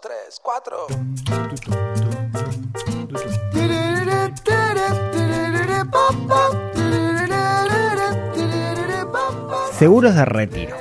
tres, 0.00 0.40
cuatro. 0.42 0.86
Seguros 9.72 10.14
de 10.14 10.24
retiro. 10.24 10.76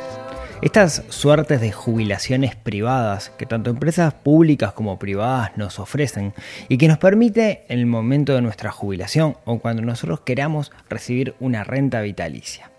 Estas 0.62 1.04
suertes 1.10 1.60
de 1.60 1.72
jubilaciones 1.72 2.56
privadas 2.56 3.32
que 3.32 3.46
tanto 3.46 3.70
empresas 3.70 4.14
públicas 4.14 4.74
como 4.74 5.00
privadas 5.00 5.58
nos 5.58 5.80
ofrecen 5.80 6.34
y 6.70 6.78
que 6.78 6.88
nos 6.88 7.00
permite 7.00 7.66
en 7.68 7.80
el 7.80 7.86
momento 7.86 8.34
de 8.34 8.42
nuestra 8.42 8.72
jubilación 8.72 9.38
o 9.46 9.60
cuando 9.60 9.82
nosotros 9.82 10.22
queramos 10.22 10.72
recibir 10.88 11.36
una 11.40 11.64
renta 11.64 12.02
vitalicia. 12.02 12.73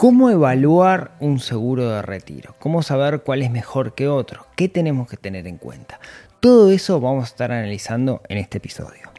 ¿Cómo 0.00 0.30
evaluar 0.30 1.14
un 1.20 1.40
seguro 1.40 1.90
de 1.90 2.00
retiro? 2.00 2.54
¿Cómo 2.58 2.82
saber 2.82 3.20
cuál 3.20 3.42
es 3.42 3.50
mejor 3.50 3.94
que 3.94 4.08
otro? 4.08 4.46
¿Qué 4.56 4.66
tenemos 4.66 5.10
que 5.10 5.18
tener 5.18 5.46
en 5.46 5.58
cuenta? 5.58 6.00
Todo 6.40 6.70
eso 6.70 7.02
vamos 7.02 7.24
a 7.24 7.26
estar 7.26 7.52
analizando 7.52 8.22
en 8.30 8.38
este 8.38 8.56
episodio. 8.56 9.10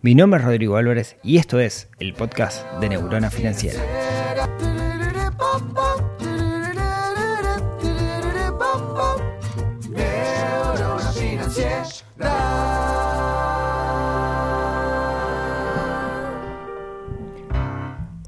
Mi 0.00 0.14
nombre 0.14 0.40
es 0.40 0.46
Rodrigo 0.46 0.78
Álvarez 0.78 1.18
y 1.22 1.36
esto 1.36 1.60
es 1.60 1.90
el 1.98 2.14
podcast 2.14 2.66
de 2.80 2.88
Neurona 2.88 3.28
Financiera. 3.28 3.82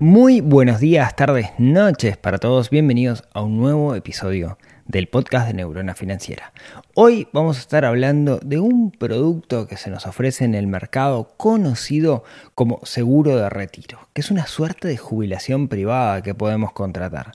Muy 0.02 0.41
buenos 0.41 0.80
días, 0.80 1.15
tardes, 1.15 1.51
noches 1.59 2.16
para 2.16 2.38
todos. 2.38 2.70
Bienvenidos 2.70 3.23
a 3.34 3.41
un 3.41 3.56
nuevo 3.56 3.95
episodio 3.95 4.59
del 4.84 5.06
podcast 5.06 5.47
de 5.47 5.55
Neurona 5.55 5.95
Financiera. 5.95 6.52
Hoy 6.95 7.29
vamos 7.33 7.56
a 7.56 7.60
estar 7.60 7.84
hablando 7.84 8.41
de 8.43 8.59
un 8.59 8.91
producto 8.91 9.69
que 9.69 9.77
se 9.77 9.91
nos 9.91 10.09
ofrece 10.09 10.45
en 10.45 10.57
el 10.57 10.66
mercado 10.66 11.34
conocido 11.37 12.24
como 12.57 12.80
seguro 12.82 13.37
de 13.37 13.49
retiro, 13.49 14.09
que 14.13 14.23
es 14.23 14.32
una 14.32 14.49
suerte 14.49 14.88
de 14.88 14.96
jubilación 14.96 15.68
privada 15.68 16.21
que 16.21 16.35
podemos 16.35 16.73
contratar. 16.73 17.30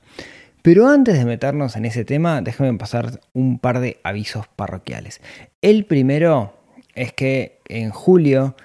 Pero 0.61 0.89
antes 0.89 1.17
de 1.17 1.23
meternos 1.23 1.77
en 1.77 1.85
ese 1.85 2.03
tema, 2.03 2.41
déjenme 2.41 2.77
pasar 2.77 3.21
un 3.31 3.59
par 3.59 3.79
de 3.79 4.01
avisos 4.03 4.45
parroquiales. 4.57 5.21
El 5.61 5.85
primero 5.85 6.53
es 6.95 7.13
que 7.13 7.61
en 7.69 7.91
julio 7.91 8.57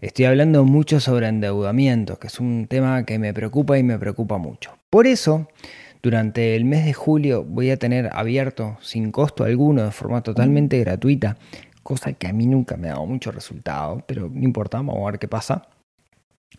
Estoy 0.00 0.26
hablando 0.26 0.64
mucho 0.64 1.00
sobre 1.00 1.26
endeudamiento, 1.26 2.18
que 2.18 2.26
es 2.26 2.38
un 2.38 2.66
tema 2.68 3.04
que 3.04 3.18
me 3.18 3.32
preocupa 3.32 3.78
y 3.78 3.82
me 3.82 3.98
preocupa 3.98 4.36
mucho. 4.36 4.76
Por 4.90 5.06
eso, 5.06 5.48
durante 6.02 6.54
el 6.54 6.66
mes 6.66 6.84
de 6.84 6.92
julio 6.92 7.44
voy 7.44 7.70
a 7.70 7.78
tener 7.78 8.10
abierto 8.12 8.76
sin 8.82 9.10
costo 9.10 9.44
alguno, 9.44 9.84
de 9.84 9.92
forma 9.92 10.22
totalmente 10.22 10.78
gratuita, 10.80 11.38
cosa 11.82 12.12
que 12.12 12.26
a 12.26 12.34
mí 12.34 12.46
nunca 12.46 12.76
me 12.76 12.88
ha 12.88 12.92
dado 12.92 13.06
mucho 13.06 13.32
resultado, 13.32 14.04
pero 14.06 14.28
no 14.32 14.44
importa, 14.44 14.76
vamos 14.76 14.98
a 15.00 15.10
ver 15.12 15.18
qué 15.18 15.28
pasa. 15.28 15.66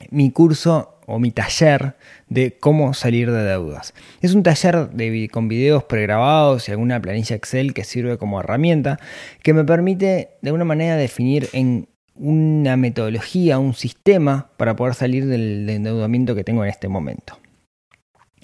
Mi 0.09 0.31
curso 0.31 0.99
o 1.05 1.19
mi 1.19 1.29
taller 1.29 1.95
de 2.27 2.57
cómo 2.57 2.95
salir 2.95 3.31
de 3.31 3.43
deudas. 3.43 3.93
Es 4.19 4.33
un 4.33 4.41
taller 4.41 4.89
con 5.31 5.47
videos 5.47 5.83
pregrabados 5.83 6.67
y 6.67 6.71
alguna 6.71 6.99
planilla 6.99 7.35
Excel 7.35 7.75
que 7.75 7.83
sirve 7.83 8.17
como 8.17 8.39
herramienta 8.39 8.99
que 9.43 9.53
me 9.53 9.63
permite 9.63 10.31
de 10.41 10.49
alguna 10.49 10.65
manera 10.65 10.97
definir 10.97 11.49
en 11.53 11.87
una 12.19 12.77
metodología, 12.77 13.59
un 13.59 13.73
sistema 13.73 14.49
para 14.57 14.75
poder 14.75 14.93
salir 14.93 15.25
del, 15.25 15.69
endeudamiento 15.69 16.35
que 16.35 16.43
tengo 16.43 16.63
en 16.63 16.69
este 16.69 16.87
momento. 16.87 17.37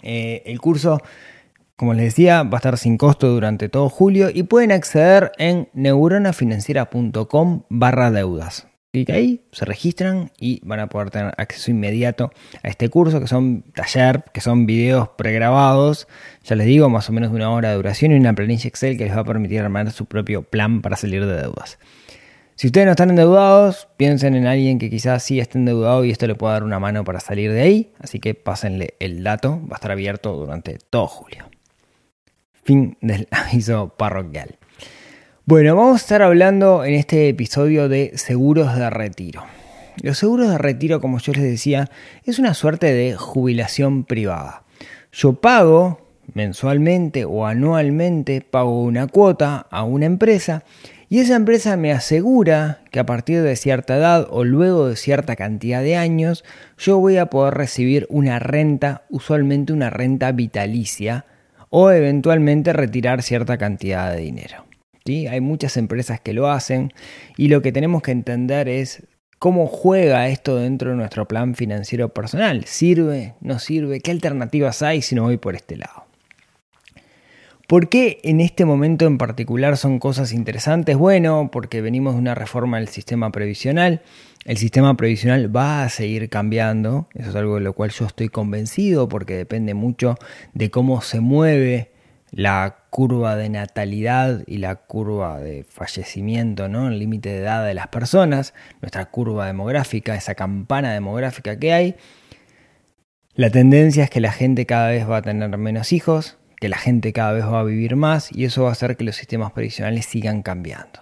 Eh, 0.01 0.43
el 0.45 0.59
curso, 0.59 1.01
como 1.75 1.93
les 1.93 2.05
decía, 2.05 2.43
va 2.43 2.57
a 2.57 2.59
estar 2.59 2.77
sin 2.77 2.97
costo 2.97 3.29
durante 3.29 3.69
todo 3.69 3.89
julio 3.89 4.29
y 4.33 4.43
pueden 4.43 4.71
acceder 4.71 5.31
en 5.37 5.69
neuronafinanciera.com 5.73 7.63
barra 7.69 8.11
deudas. 8.11 8.67
Y 8.95 9.11
ahí, 9.11 9.47
se 9.51 9.65
registran 9.65 10.31
y 10.39 10.61
van 10.63 10.79
a 10.79 10.87
poder 10.87 11.09
tener 11.09 11.33
acceso 11.37 11.71
inmediato 11.71 12.31
a 12.61 12.67
este 12.67 12.89
curso, 12.89 13.19
que 13.19 13.25
son 13.25 13.63
taller, 13.73 14.23
que 14.31 14.39
son 14.39 14.67
videos 14.67 15.09
pregrabados, 15.17 16.07
ya 16.43 16.55
les 16.55 16.67
digo, 16.67 16.89
más 16.89 17.09
o 17.09 17.11
menos 17.11 17.31
de 17.31 17.37
una 17.37 17.49
hora 17.49 17.69
de 17.69 17.75
duración 17.75 18.11
y 18.11 18.17
una 18.17 18.35
planilla 18.35 18.67
Excel 18.67 18.95
que 18.95 19.05
les 19.05 19.15
va 19.15 19.21
a 19.21 19.25
permitir 19.25 19.61
armar 19.61 19.91
su 19.91 20.05
propio 20.05 20.43
plan 20.43 20.83
para 20.83 20.95
salir 20.95 21.25
de 21.25 21.41
deudas. 21.41 21.79
Si 22.55 22.67
ustedes 22.67 22.85
no 22.85 22.91
están 22.91 23.09
endeudados, 23.09 23.87
piensen 23.97 24.35
en 24.35 24.45
alguien 24.45 24.77
que 24.77 24.89
quizás 24.89 25.23
sí 25.23 25.39
esté 25.39 25.57
endeudado 25.57 26.05
y 26.05 26.11
esto 26.11 26.27
le 26.27 26.35
pueda 26.35 26.53
dar 26.53 26.63
una 26.63 26.79
mano 26.79 27.03
para 27.03 27.19
salir 27.19 27.51
de 27.51 27.61
ahí. 27.61 27.91
Así 27.99 28.19
que 28.19 28.35
pásenle 28.35 28.93
el 28.99 29.23
dato, 29.23 29.59
va 29.61 29.75
a 29.75 29.75
estar 29.75 29.91
abierto 29.91 30.33
durante 30.33 30.77
todo 30.89 31.07
julio. 31.07 31.45
Fin 32.63 32.95
del 33.01 33.27
aviso 33.31 33.89
parroquial. 33.97 34.57
Bueno, 35.45 35.75
vamos 35.75 35.93
a 35.95 36.03
estar 36.03 36.21
hablando 36.21 36.85
en 36.85 36.93
este 36.93 37.27
episodio 37.27 37.89
de 37.89 38.11
seguros 38.17 38.75
de 38.75 38.89
retiro. 38.89 39.43
Los 40.01 40.19
seguros 40.19 40.49
de 40.49 40.57
retiro, 40.57 41.01
como 41.01 41.17
yo 41.17 41.33
les 41.33 41.43
decía, 41.43 41.89
es 42.23 42.37
una 42.37 42.53
suerte 42.53 42.93
de 42.93 43.15
jubilación 43.15 44.03
privada. 44.03 44.63
Yo 45.11 45.33
pago 45.33 46.03
mensualmente 46.33 47.25
o 47.25 47.45
anualmente, 47.45 48.41
pago 48.41 48.83
una 48.83 49.07
cuota 49.07 49.67
a 49.69 49.83
una 49.83 50.05
empresa 50.05 50.63
y 51.13 51.19
esa 51.19 51.35
empresa 51.35 51.77
me 51.77 51.91
asegura 51.91 52.81
que 52.89 52.99
a 52.99 53.05
partir 53.05 53.43
de 53.43 53.55
cierta 53.55 53.97
edad 53.97 54.25
o 54.31 54.43
luego 54.43 54.87
de 54.87 54.95
cierta 54.95 55.35
cantidad 55.35 55.83
de 55.83 55.95
años, 55.95 56.43
yo 56.79 56.97
voy 56.97 57.17
a 57.17 57.27
poder 57.27 57.53
recibir 57.53 58.07
una 58.09 58.39
renta, 58.39 59.03
usualmente 59.11 59.73
una 59.73 59.91
renta 59.91 60.31
vitalicia, 60.31 61.27
o 61.69 61.91
eventualmente 61.91 62.73
retirar 62.73 63.21
cierta 63.21 63.59
cantidad 63.59 64.11
de 64.11 64.21
dinero. 64.21 64.65
¿Sí? 65.05 65.27
Hay 65.27 65.39
muchas 65.39 65.77
empresas 65.77 66.19
que 66.19 66.33
lo 66.33 66.49
hacen 66.49 66.91
y 67.37 67.49
lo 67.49 67.61
que 67.61 67.71
tenemos 67.71 68.01
que 68.01 68.09
entender 68.09 68.67
es 68.67 69.03
cómo 69.37 69.67
juega 69.67 70.29
esto 70.29 70.55
dentro 70.55 70.89
de 70.89 70.95
nuestro 70.95 71.27
plan 71.27 71.53
financiero 71.53 72.11
personal. 72.11 72.65
¿Sirve? 72.65 73.35
¿No 73.39 73.59
sirve? 73.59 73.99
¿Qué 73.99 74.09
alternativas 74.09 74.81
hay 74.81 75.03
si 75.03 75.13
no 75.13 75.21
voy 75.21 75.37
por 75.37 75.53
este 75.53 75.77
lado? 75.77 76.07
¿Por 77.67 77.87
qué 77.87 78.19
en 78.23 78.41
este 78.41 78.65
momento 78.65 79.05
en 79.05 79.17
particular 79.17 79.77
son 79.77 79.97
cosas 79.97 80.33
interesantes? 80.33 80.97
Bueno, 80.97 81.49
porque 81.49 81.81
venimos 81.81 82.13
de 82.15 82.19
una 82.19 82.35
reforma 82.35 82.77
del 82.77 82.89
sistema 82.89 83.31
previsional. 83.31 84.01
El 84.43 84.57
sistema 84.57 84.97
previsional 84.97 85.55
va 85.55 85.83
a 85.83 85.89
seguir 85.89 86.29
cambiando, 86.29 87.07
eso 87.13 87.29
es 87.29 87.35
algo 87.35 87.55
de 87.55 87.61
lo 87.61 87.71
cual 87.71 87.91
yo 87.91 88.05
estoy 88.05 88.27
convencido 88.27 89.07
porque 89.07 89.37
depende 89.37 89.73
mucho 89.73 90.17
de 90.53 90.69
cómo 90.69 91.01
se 91.01 91.21
mueve 91.21 91.91
la 92.31 92.79
curva 92.89 93.37
de 93.37 93.47
natalidad 93.47 94.43
y 94.45 94.57
la 94.57 94.75
curva 94.75 95.39
de 95.39 95.63
fallecimiento, 95.63 96.67
¿no? 96.67 96.89
el 96.89 96.99
límite 96.99 97.29
de 97.29 97.37
edad 97.37 97.65
de 97.65 97.73
las 97.73 97.87
personas, 97.87 98.53
nuestra 98.81 99.05
curva 99.05 99.47
demográfica, 99.47 100.15
esa 100.15 100.35
campana 100.35 100.93
demográfica 100.93 101.57
que 101.57 101.71
hay. 101.71 101.95
La 103.35 103.49
tendencia 103.49 104.03
es 104.03 104.09
que 104.09 104.19
la 104.19 104.31
gente 104.31 104.65
cada 104.65 104.89
vez 104.89 105.09
va 105.09 105.17
a 105.17 105.21
tener 105.21 105.57
menos 105.57 105.93
hijos, 105.93 106.37
que 106.63 106.69
la 106.69 106.77
gente 106.77 107.11
cada 107.11 107.33
vez 107.33 107.43
va 107.43 107.59
a 107.59 107.63
vivir 107.65 107.97
más 107.97 108.31
y 108.31 108.45
eso 108.45 108.63
va 108.63 108.69
a 108.69 108.71
hacer 108.71 108.95
que 108.95 109.03
los 109.03 109.17
sistemas 109.17 109.51
previsionales 109.51 110.05
sigan 110.05 110.43
cambiando. 110.43 111.01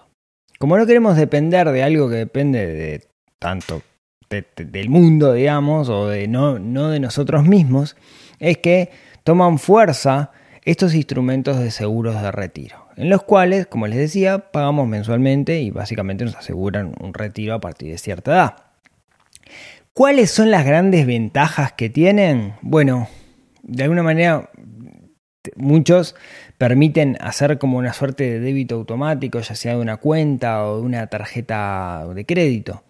Como 0.57 0.75
no 0.75 0.87
queremos 0.87 1.15
depender 1.15 1.69
de 1.69 1.83
algo 1.83 2.09
que 2.09 2.15
depende 2.15 2.65
de 2.65 3.07
tanto 3.37 3.83
del 4.55 4.89
mundo, 4.89 5.33
digamos, 5.33 5.87
o 5.87 6.07
de 6.07 6.27
no, 6.27 6.57
no 6.57 6.89
de 6.89 6.99
nosotros 6.99 7.45
mismos, 7.45 7.95
es 8.39 8.57
que 8.57 8.89
toman 9.23 9.59
fuerza 9.59 10.31
estos 10.65 10.95
instrumentos 10.95 11.59
de 11.59 11.69
seguros 11.69 12.19
de 12.19 12.31
retiro, 12.31 12.87
en 12.97 13.11
los 13.11 13.21
cuales, 13.21 13.67
como 13.67 13.85
les 13.85 13.99
decía, 13.99 14.51
pagamos 14.51 14.87
mensualmente 14.87 15.61
y 15.61 15.69
básicamente 15.69 16.25
nos 16.25 16.37
aseguran 16.37 16.95
un 16.99 17.13
retiro 17.13 17.53
a 17.53 17.61
partir 17.61 17.91
de 17.91 17.99
cierta 17.99 18.31
edad. 18.31 18.55
¿Cuáles 19.93 20.31
son 20.31 20.49
las 20.49 20.65
grandes 20.65 21.05
ventajas 21.05 21.71
que 21.73 21.91
tienen? 21.91 22.55
Bueno, 22.63 23.07
de 23.63 23.83
alguna 23.83 24.03
manera 24.03 24.49
Muchos 25.55 26.15
permiten 26.59 27.17
hacer 27.19 27.57
como 27.57 27.79
una 27.79 27.93
suerte 27.93 28.23
de 28.25 28.39
débito 28.39 28.75
automático, 28.75 29.39
ya 29.39 29.55
sea 29.55 29.73
de 29.73 29.81
una 29.81 29.97
cuenta 29.97 30.65
o 30.65 30.77
de 30.77 30.83
una 30.83 31.07
tarjeta 31.07 32.05
de 32.13 32.25
crédito. 32.25 32.83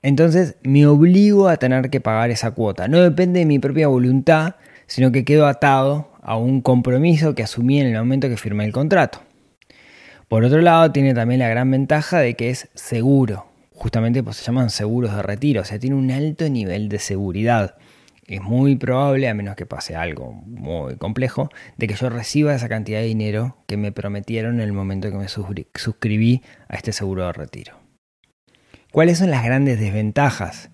Entonces 0.00 0.56
me 0.62 0.86
obligo 0.86 1.48
a 1.48 1.58
tener 1.58 1.90
que 1.90 2.00
pagar 2.00 2.30
esa 2.30 2.52
cuota. 2.52 2.88
No 2.88 3.00
depende 3.00 3.40
de 3.40 3.46
mi 3.46 3.58
propia 3.58 3.88
voluntad, 3.88 4.56
sino 4.86 5.12
que 5.12 5.24
quedo 5.24 5.46
atado 5.46 6.08
a 6.22 6.36
un 6.36 6.62
compromiso 6.62 7.34
que 7.34 7.42
asumí 7.42 7.80
en 7.80 7.88
el 7.88 7.98
momento 7.98 8.28
que 8.28 8.38
firmé 8.38 8.64
el 8.64 8.72
contrato. 8.72 9.20
Por 10.28 10.44
otro 10.44 10.62
lado, 10.62 10.90
tiene 10.92 11.12
también 11.12 11.40
la 11.40 11.48
gran 11.48 11.70
ventaja 11.70 12.20
de 12.20 12.34
que 12.34 12.48
es 12.48 12.68
seguro. 12.74 13.46
Justamente 13.74 14.22
pues, 14.22 14.38
se 14.38 14.44
llaman 14.44 14.70
seguros 14.70 15.14
de 15.14 15.22
retiro, 15.22 15.60
o 15.60 15.64
sea, 15.64 15.78
tiene 15.78 15.96
un 15.96 16.10
alto 16.10 16.48
nivel 16.48 16.88
de 16.88 16.98
seguridad 16.98 17.74
es 18.26 18.40
muy 18.40 18.76
probable, 18.76 19.28
a 19.28 19.34
menos 19.34 19.56
que 19.56 19.66
pase 19.66 19.96
algo 19.96 20.32
muy 20.32 20.96
complejo, 20.96 21.50
de 21.76 21.88
que 21.88 21.94
yo 21.94 22.08
reciba 22.08 22.54
esa 22.54 22.68
cantidad 22.68 23.00
de 23.00 23.06
dinero 23.06 23.56
que 23.66 23.76
me 23.76 23.92
prometieron 23.92 24.56
en 24.56 24.60
el 24.60 24.72
momento 24.72 25.10
que 25.10 25.16
me 25.16 25.28
suscribí 25.28 26.42
a 26.68 26.76
este 26.76 26.92
seguro 26.92 27.26
de 27.26 27.32
retiro. 27.32 27.74
¿Cuáles 28.92 29.18
son 29.18 29.30
las 29.30 29.44
grandes 29.44 29.80
desventajas? 29.80 30.70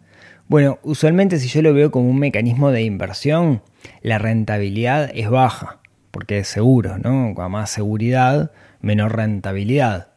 Bueno, 0.46 0.78
usualmente 0.82 1.38
si 1.38 1.48
yo 1.48 1.62
lo 1.62 1.74
veo 1.74 1.90
como 1.90 2.08
un 2.08 2.18
mecanismo 2.18 2.70
de 2.70 2.82
inversión, 2.82 3.62
la 4.02 4.18
rentabilidad 4.18 5.10
es 5.14 5.30
baja, 5.30 5.80
porque 6.10 6.38
es 6.38 6.48
seguro, 6.48 6.98
¿no? 6.98 7.34
A 7.40 7.48
más 7.48 7.70
seguridad, 7.70 8.50
menor 8.80 9.16
rentabilidad. 9.16 10.12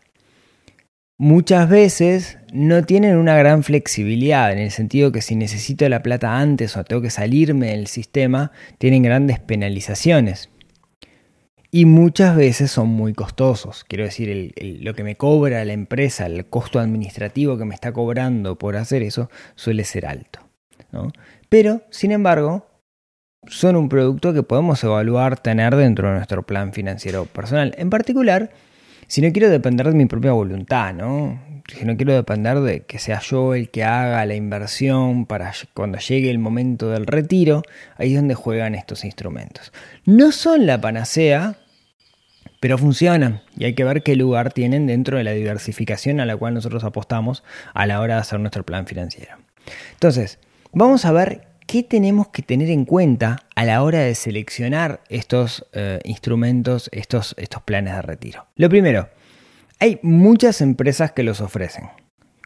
Muchas 1.21 1.69
veces 1.69 2.39
no 2.51 2.83
tienen 2.83 3.15
una 3.15 3.35
gran 3.35 3.61
flexibilidad, 3.61 4.51
en 4.51 4.57
el 4.57 4.71
sentido 4.71 5.11
que 5.11 5.21
si 5.21 5.35
necesito 5.35 5.87
la 5.87 6.01
plata 6.01 6.39
antes 6.39 6.75
o 6.75 6.83
tengo 6.83 7.03
que 7.03 7.11
salirme 7.11 7.67
del 7.67 7.85
sistema, 7.85 8.51
tienen 8.79 9.03
grandes 9.03 9.39
penalizaciones. 9.39 10.49
Y 11.69 11.85
muchas 11.85 12.35
veces 12.35 12.71
son 12.71 12.87
muy 12.87 13.13
costosos. 13.13 13.83
Quiero 13.83 14.03
decir, 14.03 14.51
lo 14.81 14.95
que 14.95 15.03
me 15.03 15.15
cobra 15.15 15.63
la 15.63 15.73
empresa, 15.73 16.25
el 16.25 16.47
costo 16.47 16.79
administrativo 16.79 17.55
que 17.55 17.65
me 17.65 17.75
está 17.75 17.93
cobrando 17.93 18.57
por 18.57 18.75
hacer 18.75 19.03
eso, 19.03 19.29
suele 19.53 19.83
ser 19.83 20.07
alto. 20.07 20.39
Pero, 21.49 21.83
sin 21.91 22.11
embargo, 22.11 22.65
son 23.45 23.75
un 23.75 23.89
producto 23.89 24.33
que 24.33 24.41
podemos 24.41 24.83
evaluar 24.83 25.39
tener 25.39 25.75
dentro 25.75 26.07
de 26.07 26.15
nuestro 26.15 26.41
plan 26.41 26.73
financiero 26.73 27.25
personal. 27.25 27.75
En 27.77 27.91
particular, 27.91 28.49
si 29.11 29.21
no 29.21 29.29
quiero 29.33 29.49
depender 29.49 29.87
de 29.87 29.93
mi 29.93 30.05
propia 30.05 30.31
voluntad, 30.31 30.93
¿no? 30.93 31.37
Si 31.67 31.83
no 31.83 31.97
quiero 31.97 32.13
depender 32.13 32.61
de 32.61 32.83
que 32.85 32.97
sea 32.97 33.19
yo 33.19 33.53
el 33.53 33.69
que 33.69 33.83
haga 33.83 34.25
la 34.25 34.35
inversión 34.35 35.25
para 35.25 35.51
cuando 35.73 35.97
llegue 35.97 36.31
el 36.31 36.39
momento 36.39 36.89
del 36.89 37.05
retiro, 37.05 37.61
ahí 37.97 38.11
es 38.11 38.19
donde 38.19 38.35
juegan 38.35 38.73
estos 38.73 39.03
instrumentos. 39.03 39.73
No 40.05 40.31
son 40.31 40.65
la 40.65 40.79
panacea, 40.79 41.57
pero 42.61 42.77
funcionan 42.77 43.41
y 43.57 43.65
hay 43.65 43.75
que 43.75 43.83
ver 43.83 44.01
qué 44.01 44.15
lugar 44.15 44.53
tienen 44.53 44.87
dentro 44.87 45.17
de 45.17 45.25
la 45.25 45.31
diversificación 45.31 46.21
a 46.21 46.25
la 46.25 46.37
cual 46.37 46.53
nosotros 46.53 46.85
apostamos 46.85 47.43
a 47.73 47.85
la 47.87 47.99
hora 47.99 48.15
de 48.15 48.21
hacer 48.21 48.39
nuestro 48.39 48.65
plan 48.65 48.87
financiero. 48.87 49.35
Entonces, 49.91 50.39
vamos 50.71 51.03
a 51.03 51.11
ver 51.11 51.50
qué 51.71 51.83
tenemos 51.83 52.27
que 52.27 52.41
tener 52.41 52.69
en 52.69 52.83
cuenta 52.83 53.45
a 53.55 53.63
la 53.63 53.81
hora 53.81 53.99
de 53.99 54.13
seleccionar 54.13 54.99
estos 55.07 55.65
eh, 55.71 56.01
instrumentos, 56.03 56.89
estos, 56.91 57.33
estos 57.37 57.61
planes 57.63 57.95
de 57.95 58.01
retiro. 58.01 58.45
Lo 58.57 58.67
primero, 58.67 59.07
hay 59.79 59.97
muchas 60.01 60.59
empresas 60.59 61.13
que 61.13 61.23
los 61.23 61.39
ofrecen. 61.39 61.85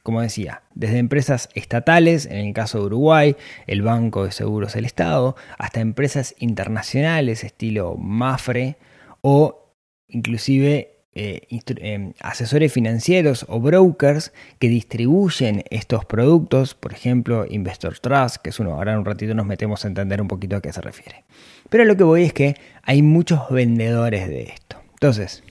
Como 0.03 0.21
decía, 0.21 0.61
desde 0.75 0.99
empresas 0.99 1.49
estatales, 1.55 2.27
en 2.27 2.37
el 2.37 2.53
caso 2.53 2.77
de 2.77 2.85
Uruguay, 2.85 3.35
el 3.65 3.81
Banco 3.81 4.25
de 4.25 4.31
Seguros 4.31 4.73
del 4.73 4.85
Estado, 4.85 5.35
hasta 5.57 5.79
empresas 5.79 6.35
internacionales 6.37 7.43
estilo 7.43 7.97
Mafre 7.97 8.77
o 9.21 9.73
inclusive 10.07 10.94
eh, 11.15 11.47
em, 11.77 12.11
asesores 12.19 12.73
financieros 12.73 13.45
o 13.47 13.61
brokers 13.61 14.33
que 14.59 14.67
distribuyen 14.67 15.63
estos 15.69 16.03
productos, 16.03 16.75
por 16.75 16.91
ejemplo, 16.91 17.45
Investor 17.49 17.97
Trust, 17.99 18.37
que 18.37 18.49
es 18.49 18.59
uno, 18.59 18.73
ahora 18.73 18.91
en 18.91 18.99
un 18.99 19.05
ratito 19.05 19.33
nos 19.33 19.45
metemos 19.45 19.85
a 19.85 19.87
entender 19.87 20.21
un 20.21 20.27
poquito 20.27 20.57
a 20.57 20.61
qué 20.61 20.73
se 20.73 20.81
refiere. 20.81 21.23
Pero 21.69 21.85
lo 21.85 21.95
que 21.95 22.03
voy 22.03 22.23
es 22.23 22.33
que 22.33 22.55
hay 22.83 23.01
muchos 23.01 23.49
vendedores 23.49 24.27
de 24.27 24.43
esto. 24.43 24.77
Entonces, 24.93 25.41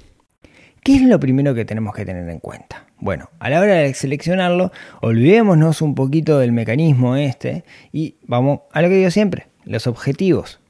¿qué 0.83 0.97
es 0.97 1.03
lo 1.03 1.19
primero 1.19 1.55
que 1.55 1.65
tenemos 1.65 1.95
que 1.95 2.05
tener 2.05 2.29
en 2.29 2.41
cuenta? 2.41 2.85
Bueno, 2.99 3.31
a 3.39 3.49
la 3.49 3.61
hora 3.61 3.75
de 3.77 3.95
seleccionarlo, 3.95 4.71
olvidémonos 5.01 5.81
un 5.81 5.95
poquito 5.95 6.39
del 6.39 6.53
mecanismo 6.53 7.17
este 7.17 7.65
y 7.91 8.17
vamos 8.27 8.61
a 8.73 8.83
lo 8.83 8.89
que 8.89 8.97
digo 8.97 9.11
siempre, 9.11 9.47
los 9.65 9.87
objetivos. 9.87 10.61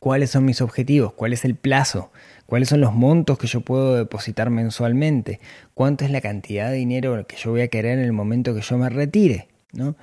¿Cuáles 0.00 0.30
son 0.30 0.44
mis 0.44 0.60
objetivos? 0.60 1.12
¿Cuál 1.12 1.32
es 1.32 1.44
el 1.44 1.54
plazo? 1.54 2.10
Cuáles 2.52 2.68
son 2.68 2.82
los 2.82 2.92
montos 2.92 3.38
que 3.38 3.46
yo 3.46 3.62
puedo 3.62 3.96
depositar 3.96 4.50
mensualmente, 4.50 5.40
cuánto 5.72 6.04
es 6.04 6.10
la 6.10 6.20
cantidad 6.20 6.68
de 6.70 6.76
dinero 6.76 7.26
que 7.26 7.36
yo 7.36 7.50
voy 7.50 7.62
a 7.62 7.68
querer 7.68 7.98
en 7.98 8.04
el 8.04 8.12
momento 8.12 8.54
que 8.54 8.60
yo 8.60 8.76
me 8.76 8.90
retire. 8.90 9.48
¿no? 9.72 9.96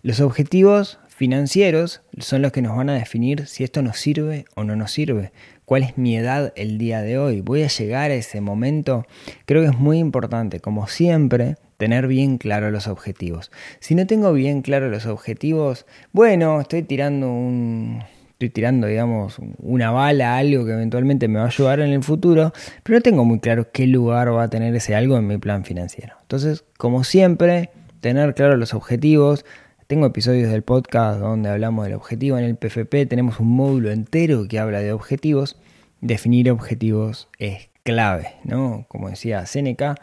Los 0.00 0.20
objetivos 0.20 0.98
financieros 1.08 2.00
son 2.16 2.40
los 2.40 2.52
que 2.52 2.62
nos 2.62 2.74
van 2.74 2.88
a 2.88 2.94
definir 2.94 3.46
si 3.46 3.64
esto 3.64 3.82
nos 3.82 3.98
sirve 3.98 4.46
o 4.54 4.64
no 4.64 4.76
nos 4.76 4.92
sirve, 4.92 5.30
cuál 5.66 5.82
es 5.82 5.98
mi 5.98 6.16
edad 6.16 6.54
el 6.56 6.78
día 6.78 7.02
de 7.02 7.18
hoy, 7.18 7.42
voy 7.42 7.64
a 7.64 7.68
llegar 7.68 8.10
a 8.10 8.14
ese 8.14 8.40
momento. 8.40 9.06
Creo 9.44 9.60
que 9.60 9.68
es 9.68 9.78
muy 9.78 9.98
importante, 9.98 10.58
como 10.58 10.86
siempre, 10.86 11.56
tener 11.76 12.06
bien 12.06 12.38
claro 12.38 12.70
los 12.70 12.88
objetivos. 12.88 13.50
Si 13.78 13.94
no 13.94 14.06
tengo 14.06 14.32
bien 14.32 14.62
claro 14.62 14.88
los 14.88 15.04
objetivos, 15.04 15.84
bueno, 16.12 16.62
estoy 16.62 16.82
tirando 16.82 17.30
un 17.30 18.02
estoy 18.40 18.48
tirando, 18.48 18.86
digamos, 18.86 19.36
una 19.58 19.90
bala, 19.90 20.38
algo 20.38 20.64
que 20.64 20.72
eventualmente 20.72 21.28
me 21.28 21.38
va 21.38 21.44
a 21.44 21.48
ayudar 21.48 21.80
en 21.80 21.90
el 21.90 22.02
futuro, 22.02 22.54
pero 22.82 22.96
no 22.96 23.02
tengo 23.02 23.22
muy 23.26 23.38
claro 23.38 23.70
qué 23.70 23.86
lugar 23.86 24.34
va 24.34 24.44
a 24.44 24.48
tener 24.48 24.74
ese 24.74 24.94
algo 24.94 25.18
en 25.18 25.26
mi 25.26 25.36
plan 25.36 25.62
financiero. 25.62 26.16
Entonces, 26.22 26.64
como 26.78 27.04
siempre, 27.04 27.68
tener 28.00 28.34
claro 28.34 28.56
los 28.56 28.72
objetivos. 28.72 29.44
Tengo 29.88 30.06
episodios 30.06 30.50
del 30.50 30.62
podcast 30.62 31.20
donde 31.20 31.50
hablamos 31.50 31.84
del 31.84 31.92
objetivo. 31.92 32.38
En 32.38 32.44
el 32.44 32.56
PFP 32.56 33.04
tenemos 33.04 33.40
un 33.40 33.48
módulo 33.48 33.90
entero 33.90 34.48
que 34.48 34.58
habla 34.58 34.80
de 34.80 34.92
objetivos. 34.94 35.58
Definir 36.00 36.50
objetivos 36.50 37.28
es 37.38 37.68
clave, 37.82 38.36
¿no? 38.44 38.86
Como 38.88 39.10
decía 39.10 39.44
Seneca, 39.44 39.96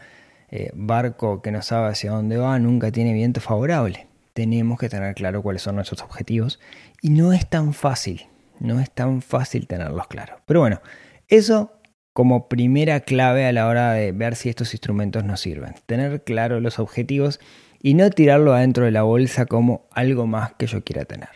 eh, 0.51 0.69
barco 0.75 1.41
que 1.41 1.51
no 1.51 1.63
sabe 1.63 1.87
hacia 1.87 2.11
dónde 2.11 2.37
va 2.37 2.59
nunca 2.59 2.91
tiene 2.91 3.13
viento 3.13 3.41
favorable 3.41 4.06
tenemos 4.37 4.77
que 4.77 4.87
tener 4.87 5.15
claro 5.15 5.41
cuáles 5.41 5.63
son 5.63 5.77
nuestros 5.77 6.03
objetivos 6.03 6.59
y 7.01 7.09
no 7.09 7.33
es 7.33 7.49
tan 7.49 7.73
fácil, 7.73 8.27
no 8.59 8.79
es 8.79 8.91
tan 8.91 9.23
fácil 9.23 9.65
tenerlos 9.65 10.05
claros. 10.05 10.39
Pero 10.45 10.59
bueno, 10.59 10.79
eso 11.27 11.71
como 12.13 12.47
primera 12.47 12.99
clave 12.99 13.47
a 13.47 13.51
la 13.51 13.65
hora 13.65 13.93
de 13.93 14.11
ver 14.11 14.35
si 14.35 14.49
estos 14.49 14.75
instrumentos 14.75 15.23
nos 15.23 15.41
sirven. 15.41 15.73
Tener 15.87 16.23
claro 16.23 16.59
los 16.59 16.77
objetivos 16.77 17.39
y 17.81 17.95
no 17.95 18.11
tirarlo 18.11 18.53
adentro 18.53 18.85
de 18.85 18.91
la 18.91 19.01
bolsa 19.01 19.47
como 19.47 19.87
algo 19.89 20.27
más 20.27 20.53
que 20.53 20.67
yo 20.67 20.83
quiera 20.83 21.05
tener. 21.05 21.29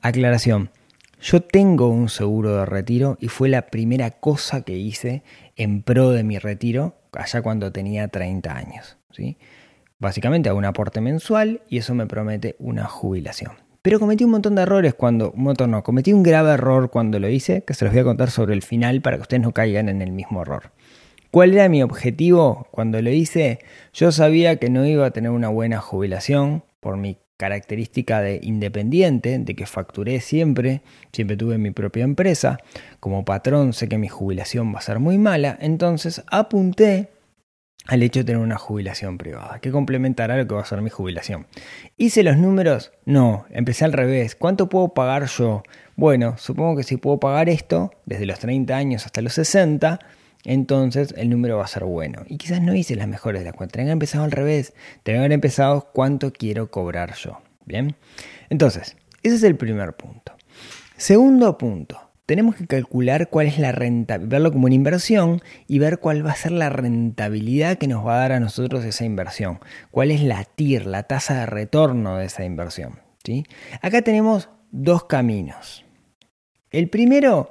Aclaración. 0.00 0.70
Yo 1.20 1.42
tengo 1.42 1.90
un 1.90 2.08
seguro 2.08 2.56
de 2.56 2.66
retiro 2.66 3.18
y 3.20 3.28
fue 3.28 3.50
la 3.50 3.66
primera 3.66 4.10
cosa 4.10 4.62
que 4.62 4.76
hice 4.76 5.22
en 5.54 5.84
pro 5.84 6.10
de 6.10 6.24
mi 6.24 6.40
retiro 6.40 6.96
allá 7.12 7.40
cuando 7.40 7.70
tenía 7.70 8.08
30 8.08 8.52
años. 8.52 8.96
¿sí? 9.12 9.36
Básicamente 10.02 10.48
hago 10.48 10.58
un 10.58 10.64
aporte 10.64 11.00
mensual 11.00 11.62
y 11.68 11.78
eso 11.78 11.94
me 11.94 12.08
promete 12.08 12.56
una 12.58 12.86
jubilación. 12.86 13.52
Pero 13.82 14.00
cometí 14.00 14.24
un 14.24 14.32
montón 14.32 14.56
de 14.56 14.62
errores 14.62 14.94
cuando, 14.94 15.30
un 15.30 15.44
montón 15.44 15.70
no, 15.70 15.84
cometí 15.84 16.12
un 16.12 16.24
grave 16.24 16.50
error 16.50 16.90
cuando 16.90 17.20
lo 17.20 17.28
hice, 17.28 17.62
que 17.62 17.72
se 17.72 17.84
los 17.84 17.94
voy 17.94 18.00
a 18.00 18.04
contar 18.04 18.28
sobre 18.28 18.52
el 18.52 18.62
final 18.62 19.00
para 19.00 19.16
que 19.16 19.22
ustedes 19.22 19.44
no 19.44 19.52
caigan 19.52 19.88
en 19.88 20.02
el 20.02 20.10
mismo 20.10 20.42
error. 20.42 20.72
¿Cuál 21.30 21.54
era 21.54 21.68
mi 21.68 21.84
objetivo 21.84 22.66
cuando 22.72 23.00
lo 23.00 23.10
hice? 23.10 23.60
Yo 23.92 24.10
sabía 24.10 24.56
que 24.56 24.70
no 24.70 24.84
iba 24.84 25.06
a 25.06 25.12
tener 25.12 25.30
una 25.30 25.50
buena 25.50 25.78
jubilación 25.78 26.64
por 26.80 26.96
mi 26.96 27.18
característica 27.36 28.20
de 28.20 28.40
independiente, 28.42 29.38
de 29.38 29.54
que 29.54 29.66
facturé 29.66 30.20
siempre, 30.20 30.82
siempre 31.12 31.36
tuve 31.36 31.58
mi 31.58 31.70
propia 31.70 32.02
empresa, 32.02 32.58
como 32.98 33.24
patrón 33.24 33.72
sé 33.72 33.88
que 33.88 33.98
mi 33.98 34.08
jubilación 34.08 34.74
va 34.74 34.80
a 34.80 34.82
ser 34.82 34.98
muy 34.98 35.16
mala, 35.16 35.56
entonces 35.60 36.24
apunté 36.26 37.11
al 37.86 38.02
hecho 38.02 38.20
de 38.20 38.24
tener 38.24 38.40
una 38.40 38.58
jubilación 38.58 39.18
privada, 39.18 39.58
que 39.60 39.70
complementará 39.70 40.36
lo 40.36 40.46
que 40.46 40.54
va 40.54 40.62
a 40.62 40.64
ser 40.64 40.80
mi 40.82 40.90
jubilación. 40.90 41.46
¿Hice 41.96 42.22
los 42.22 42.36
números? 42.36 42.92
No, 43.04 43.46
empecé 43.50 43.84
al 43.84 43.92
revés. 43.92 44.36
¿Cuánto 44.36 44.68
puedo 44.68 44.94
pagar 44.94 45.26
yo? 45.26 45.62
Bueno, 45.96 46.36
supongo 46.38 46.76
que 46.76 46.84
si 46.84 46.96
puedo 46.96 47.18
pagar 47.18 47.48
esto, 47.48 47.92
desde 48.06 48.26
los 48.26 48.38
30 48.38 48.76
años 48.76 49.06
hasta 49.06 49.20
los 49.20 49.32
60, 49.34 49.98
entonces 50.44 51.14
el 51.16 51.30
número 51.30 51.58
va 51.58 51.64
a 51.64 51.68
ser 51.68 51.84
bueno. 51.84 52.22
Y 52.26 52.38
quizás 52.38 52.60
no 52.60 52.74
hice 52.74 52.96
las 52.96 53.08
mejores 53.08 53.42
de 53.42 53.46
la 53.46 53.52
cuenta, 53.52 53.74
tenía 53.74 53.88
que 53.88 53.92
empezado 53.92 54.24
al 54.24 54.32
revés, 54.32 54.74
haber 55.06 55.32
empezado 55.32 55.90
cuánto 55.92 56.32
quiero 56.32 56.70
cobrar 56.70 57.14
yo. 57.14 57.40
Bien, 57.64 57.94
entonces, 58.50 58.96
ese 59.22 59.36
es 59.36 59.42
el 59.44 59.56
primer 59.56 59.94
punto. 59.94 60.32
Segundo 60.96 61.56
punto, 61.58 62.11
tenemos 62.26 62.54
que 62.54 62.66
calcular 62.66 63.28
cuál 63.28 63.46
es 63.46 63.58
la 63.58 63.72
rentabilidad, 63.72 64.30
verlo 64.30 64.52
como 64.52 64.66
una 64.66 64.74
inversión 64.74 65.42
y 65.66 65.78
ver 65.78 65.98
cuál 65.98 66.24
va 66.24 66.32
a 66.32 66.36
ser 66.36 66.52
la 66.52 66.70
rentabilidad 66.70 67.78
que 67.78 67.88
nos 67.88 68.06
va 68.06 68.16
a 68.16 68.20
dar 68.20 68.32
a 68.32 68.40
nosotros 68.40 68.84
esa 68.84 69.04
inversión. 69.04 69.58
Cuál 69.90 70.10
es 70.10 70.22
la 70.22 70.44
TIR, 70.44 70.86
la 70.86 71.02
tasa 71.04 71.40
de 71.40 71.46
retorno 71.46 72.16
de 72.16 72.26
esa 72.26 72.44
inversión. 72.44 73.00
¿sí? 73.24 73.44
Acá 73.80 74.02
tenemos 74.02 74.48
dos 74.70 75.04
caminos. 75.04 75.84
El 76.70 76.88
primero, 76.88 77.50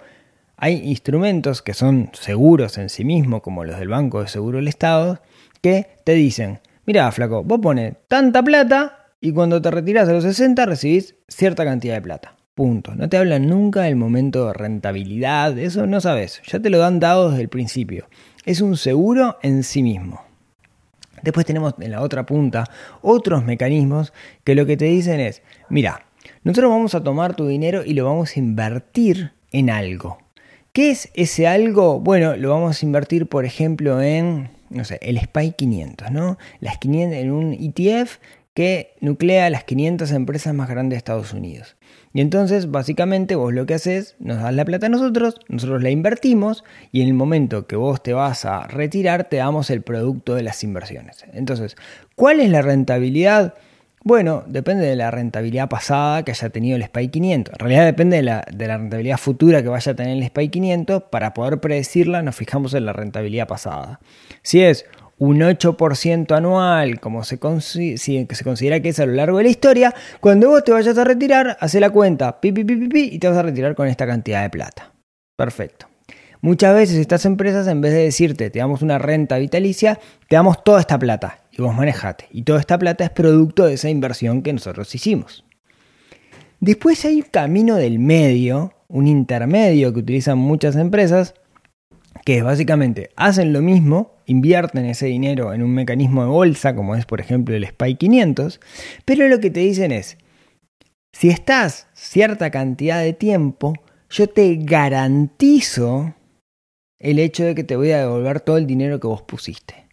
hay 0.58 0.78
instrumentos 0.90 1.62
que 1.62 1.74
son 1.74 2.10
seguros 2.14 2.78
en 2.78 2.90
sí 2.90 3.04
mismos, 3.04 3.42
como 3.42 3.66
los 3.66 3.78
del 3.78 3.90
Banco 3.90 4.22
de 4.22 4.28
Seguro 4.28 4.58
del 4.58 4.68
Estado, 4.68 5.22
que 5.62 5.98
te 6.04 6.14
dicen, 6.14 6.60
mira, 6.86 7.12
flaco, 7.12 7.44
vos 7.44 7.60
pones 7.60 7.96
tanta 8.08 8.42
plata 8.42 9.14
y 9.20 9.32
cuando 9.32 9.62
te 9.62 9.70
retiras 9.70 10.10
a 10.10 10.14
los 10.14 10.24
60 10.24 10.66
recibís 10.66 11.16
cierta 11.28 11.64
cantidad 11.64 11.96
de 11.96 12.02
plata. 12.02 12.36
Punto. 12.54 12.96
No 12.96 13.08
te 13.08 13.18
hablan 13.18 13.48
nunca 13.48 13.84
del 13.84 13.96
momento 13.96 14.48
de 14.48 14.54
rentabilidad, 14.54 15.58
eso 15.58 15.88
no 15.88 16.02
sabes. 16.02 16.42
Ya 16.46 16.60
te 16.60 16.70
lo 16.70 16.80
dan 16.80 17.00
dado 17.00 17.30
desde 17.30 17.44
el 17.44 17.50
principio. 17.50 18.08
Es 18.46 18.60
un 18.60 18.76
seguro 18.76 19.38
en 19.42 19.64
sí 19.64 19.82
mismo. 19.82 20.22
Después 21.22 21.46
tenemos 21.46 21.76
en 21.80 21.92
la 21.92 22.02
otra 22.02 22.26
punta 22.26 22.66
otros 23.02 23.46
mecanismos 23.46 24.12
que 24.44 24.56
lo 24.56 24.66
que 24.66 24.76
te 24.76 24.86
dicen 24.86 25.20
es, 25.20 25.44
mira, 25.70 26.06
nosotros 26.44 26.72
vamos 26.72 26.96
a 26.96 27.04
tomar 27.04 27.36
tu 27.36 27.48
dinero 27.48 27.84
y 27.86 27.94
lo 27.94 28.06
vamos 28.06 28.36
a 28.36 28.40
invertir 28.40 29.32
en 29.52 29.70
algo. 29.70 30.18
¿Qué 30.74 30.92
es 30.92 31.10
ese 31.14 31.48
algo? 31.48 32.00
Bueno, 32.00 32.36
lo 32.36 32.50
vamos 32.50 32.82
a 32.82 32.86
invertir, 32.86 33.28
por 33.28 33.46
ejemplo, 33.46 34.02
en, 34.02 34.50
no 34.70 34.86
sé, 34.86 35.00
el 35.02 35.20
SPY 35.20 35.52
500, 35.52 36.12
¿no? 36.12 36.38
Las 36.60 36.78
500 36.80 37.18
en 37.18 37.32
un 37.32 37.54
ETF 37.54 38.18
que 38.54 38.96
nuclea 39.00 39.50
las 39.50 39.64
500 39.64 40.12
empresas 40.12 40.54
más 40.54 40.70
grandes 40.70 40.96
de 40.96 40.98
Estados 40.98 41.34
Unidos. 41.34 41.78
Y 42.14 42.20
entonces, 42.20 42.70
básicamente, 42.70 43.36
vos 43.36 43.54
lo 43.54 43.66
que 43.66 43.76
haces, 43.76 44.16
nos 44.20 44.42
das 44.42 44.54
la 44.54 44.66
plata 44.66 44.88
a 44.88 44.90
nosotros, 44.90 45.36
nosotros 45.48 45.82
la 45.82 45.90
invertimos 45.90 46.66
y 46.92 47.02
en 47.02 47.08
el 47.08 47.14
momento 47.14 47.66
que 47.68 47.78
vos 47.78 48.04
te 48.04 48.14
vas 48.14 48.44
a 48.44 48.68
retirar, 48.68 49.30
te 49.30 49.38
damos 49.38 49.70
el 49.70 49.82
producto 49.82 50.36
de 50.36 50.44
las 50.44 50.64
inversiones. 50.64 51.26
Entonces, 51.34 51.78
¿cuál 52.16 52.42
es 52.42 52.50
la 52.50 52.62
rentabilidad? 52.62 53.54
Bueno, 54.04 54.44
depende 54.48 54.86
de 54.86 54.96
la 54.96 55.12
rentabilidad 55.12 55.70
pasada 55.70 56.24
que 56.24 56.32
haya 56.32 56.50
tenido 56.50 56.76
el 56.76 56.84
SPY 56.84 57.10
500. 57.10 57.54
En 57.54 57.60
realidad 57.60 57.86
depende 57.86 58.18
de 58.18 58.24
la, 58.24 58.44
de 58.52 58.68
la, 58.68 58.78
rentabilidad 58.78 59.18
futura 59.18 59.62
que 59.62 59.70
vaya 59.70 59.92
a 59.92 59.96
tener 59.96 60.18
el 60.18 60.26
SPY 60.26 60.50
500. 60.50 61.04
Para 61.04 61.34
poder 61.34 61.60
predecirla 61.60 62.24
nos 62.24 62.36
fijamos 62.36 62.74
en 62.74 62.88
la 62.88 62.94
rentabilidad 62.94 63.48
pasada. 63.48 64.00
Si 64.42 64.62
es 64.62 64.86
un 65.22 65.40
8% 65.40 66.36
anual, 66.36 67.00
como 67.00 67.24
se, 67.24 67.38
se 67.38 68.44
considera 68.44 68.80
que 68.80 68.90
es 68.90 69.00
a 69.00 69.06
lo 69.06 69.14
largo 69.14 69.38
de 69.38 69.44
la 69.44 69.52
historia, 69.52 69.94
cuando 70.20 70.50
vos 70.50 70.64
te 70.64 70.72
vayas 70.72 70.98
a 70.98 71.04
retirar, 71.04 71.58
hace 71.60 71.80
la 71.80 71.92
cuenta, 71.92 72.42
pi, 72.42 72.52
pi, 72.52 72.64
pi, 72.64 72.88
pi, 72.88 73.10
y 73.14 73.20
te 73.20 73.28
vas 73.28 73.38
a 73.38 73.44
retirar 73.44 73.76
con 73.76 73.88
esta 73.88 74.08
cantidad 74.08 74.42
de 74.42 74.50
plata. 74.50 74.92
Perfecto. 75.38 75.86
Muchas 76.42 76.74
veces 76.74 76.98
estas 76.98 77.24
empresas, 77.26 77.68
en 77.68 77.82
vez 77.82 77.94
de 77.94 78.02
decirte 78.02 78.50
te 78.50 78.58
damos 78.58 78.82
una 78.82 78.98
renta 78.98 79.38
vitalicia, 79.38 80.00
te 80.28 80.38
damos 80.38 80.64
toda 80.64 80.80
esta 80.80 80.98
plata 80.98 81.44
y 81.52 81.62
vos 81.62 81.76
manejate. 81.76 82.26
Y 82.32 82.42
toda 82.42 82.60
esta 82.60 82.80
plata 82.80 83.04
es 83.04 83.12
producto 83.12 83.66
de 83.66 83.76
esa 83.76 83.92
inversión 83.92 84.42
que 84.42 84.54
nosotros 84.54 84.96
hicimos. 84.96 85.46
Después 86.60 87.06
hay 87.06 87.18
un 87.18 87.28
camino 87.30 87.76
del 87.76 88.00
medio, 88.00 88.74
un 88.88 89.06
intermedio 89.08 89.94
que 89.94 90.00
utilizan 90.00 90.40
muchas 90.40 90.76
empresas, 90.78 91.36
que 92.26 92.44
básicamente 92.44 93.10
hacen 93.16 93.54
lo 93.54 93.62
mismo, 93.62 94.18
invierten 94.26 94.86
ese 94.86 95.08
dinero 95.08 95.54
en 95.54 95.64
un 95.64 95.74
mecanismo 95.74 96.24
de 96.24 96.30
bolsa, 96.30 96.76
como 96.76 96.96
es 96.96 97.06
por 97.06 97.20
ejemplo 97.20 97.56
el 97.56 97.66
SPY 97.66 97.96
500, 97.96 98.60
pero 99.06 99.28
lo 99.28 99.40
que 99.40 99.50
te 99.50 99.62
dicen 99.62 99.92
es, 99.92 100.18
si 101.14 101.30
estás 101.30 101.88
cierta 101.94 102.52
cantidad 102.52 103.02
de 103.02 103.14
tiempo, 103.14 103.74
yo 104.10 104.28
te 104.28 104.56
garantizo 104.56 106.14
el 107.00 107.20
hecho 107.20 107.44
de 107.44 107.56
que 107.56 107.64
te 107.64 107.76
voy 107.76 107.92
a 107.92 108.00
devolver 108.00 108.42
todo 108.42 108.58
el 108.58 108.68
dinero 108.68 109.00
que 109.00 109.08
vos 109.08 109.22
pusiste. 109.24 109.88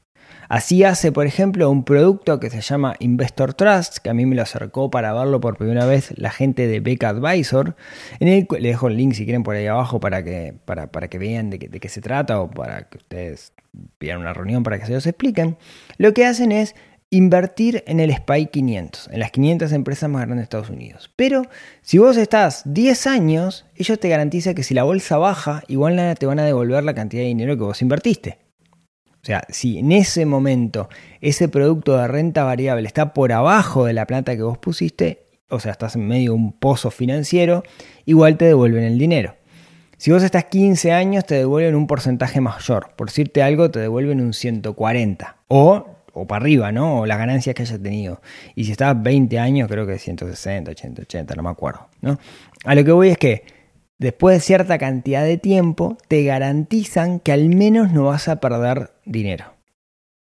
Así 0.49 0.83
hace, 0.83 1.13
por 1.13 1.27
ejemplo, 1.27 1.71
un 1.71 1.85
producto 1.85 2.41
que 2.41 2.49
se 2.49 2.63
llama 2.63 2.95
Investor 3.01 3.53
Trust, 3.53 3.99
que 3.99 4.09
a 4.09 4.15
mí 4.15 4.25
me 4.25 4.35
lo 4.35 4.41
acercó 4.41 4.91
para 4.91 5.13
verlo 5.13 5.41
por 5.41 5.59
primera 5.59 5.85
vez 5.85 6.15
la 6.17 6.31
gente 6.31 6.67
de 6.67 6.81
Beca 6.81 7.11
Advisor. 7.11 7.77
En 8.19 8.29
el, 8.29 8.49
le 8.59 8.69
dejo 8.69 8.89
el 8.89 8.97
link 8.97 9.13
si 9.13 9.25
quieren 9.25 9.43
por 9.43 9.57
ahí 9.57 9.67
abajo 9.67 10.01
para 10.01 10.25
que, 10.25 10.55
para, 10.65 10.87
para 10.87 11.09
que 11.09 11.19
vean 11.19 11.51
de, 11.51 11.59
qué 11.59 11.89
se 11.91 12.01
trata 12.01 12.41
o 12.41 12.51
para 12.51 12.89
que 12.89 12.97
ustedes 12.97 13.53
pidan 13.99 14.21
una 14.21 14.33
reunión 14.33 14.63
para 14.63 14.79
que 14.79 14.87
se 14.87 14.93
los 14.93 15.07
expliquen. 15.07 15.59
Lo 15.99 16.15
que 16.15 16.25
hacen 16.25 16.51
es 16.51 16.75
invertir 17.11 17.85
en 17.87 18.01
el 18.01 18.11
SPY 18.15 18.47
500, 18.47 19.11
en 19.13 19.21
las 19.21 19.31
500 19.31 19.73
empresas 19.73 20.09
más 20.09 20.23
grandes 20.23 20.39
de 20.39 20.43
Estados 20.45 20.71
Unidos. 20.71 21.11
Pero 21.15 21.43
si 21.83 21.99
vos 21.99 22.17
estás 22.17 22.63
10 22.65 23.07
años, 23.07 23.67
ellos 23.77 24.01
te 24.01 24.09
garantizan 24.09 24.55
que 24.55 24.63
si 24.63 24.73
la 24.73 24.85
bolsa 24.85 25.19
baja, 25.19 25.63
igual 25.69 26.17
te 26.19 26.25
van 26.25 26.39
a 26.39 26.45
devolver 26.45 26.85
la 26.85 26.95
cantidad 26.95 27.23
de 27.23 27.29
dinero 27.29 27.57
que 27.59 27.65
vos 27.65 27.83
invertiste. 27.83 28.48
O 29.23 29.27
sea, 29.27 29.43
si 29.49 29.79
en 29.79 29.93
ese 29.93 30.27
momento 30.27 30.89
ese 31.21 31.49
producto 31.49 31.97
de 31.97 32.09
renta 32.09 32.45
variable 32.45 32.87
está 32.87 33.13
por 33.13 33.33
abajo 33.33 33.85
de 33.85 33.93
la 33.93 34.07
plata 34.07 34.37
que 34.37 34.43
vos 34.43 34.59
pusiste, 34.59 35.27
o 35.51 35.61
sea, 35.61 35.73
estás 35.73 35.97
en 35.97 36.07
medio 36.07 36.33
de 36.33 36.37
un 36.37 36.53
pozo 36.53 36.91
financiero, 36.91 37.63
igual 38.05 38.37
te 38.37 38.45
devuelven 38.47 38.85
el 38.85 38.99
dinero. 38.99 39.35
Si 39.97 40.13
vos 40.13 40.23
estás 40.23 40.45
15 40.45 40.93
años, 40.93 41.27
te 41.27 41.35
devuelven 41.35 41.75
un 41.75 41.89
porcentaje 41.89 42.41
mayor. 42.41 42.91
Por 42.95 43.09
decirte 43.09 43.43
algo, 43.43 43.71
te 43.71 43.81
devuelven 43.81 44.21
un 44.21 44.33
140. 44.33 45.39
O, 45.49 45.87
o 46.13 46.27
para 46.27 46.43
arriba, 46.43 46.71
¿no? 46.71 47.01
O 47.01 47.07
las 47.07 47.19
ganancias 47.19 47.55
que 47.57 47.63
hayas 47.63 47.83
tenido. 47.83 48.21
Y 48.55 48.65
si 48.65 48.73
estás 48.73 49.01
20 49.03 49.39
años, 49.41 49.69
creo 49.69 49.87
que 49.87 49.99
160, 49.99 50.71
80, 50.71 51.03
80, 51.03 51.35
no 51.35 51.43
me 51.43 51.51
acuerdo, 51.51 51.89
¿no? 52.01 52.19
A 52.65 52.77
lo 52.77 52.85
que 52.85 52.93
voy 52.93 53.09
es 53.09 53.19
que 53.19 53.43
después 53.99 54.37
de 54.37 54.41
cierta 54.41 54.79
cantidad 54.79 55.25
de 55.25 55.39
tiempo, 55.39 55.99
te 56.09 56.25
garantizan 56.25 57.21
que 57.21 57.33
al 57.33 57.49
menos 57.49 57.93
no 57.93 58.05
vas 58.05 58.29
a 58.29 58.41
perder 58.41 58.93
dinero. 59.05 59.55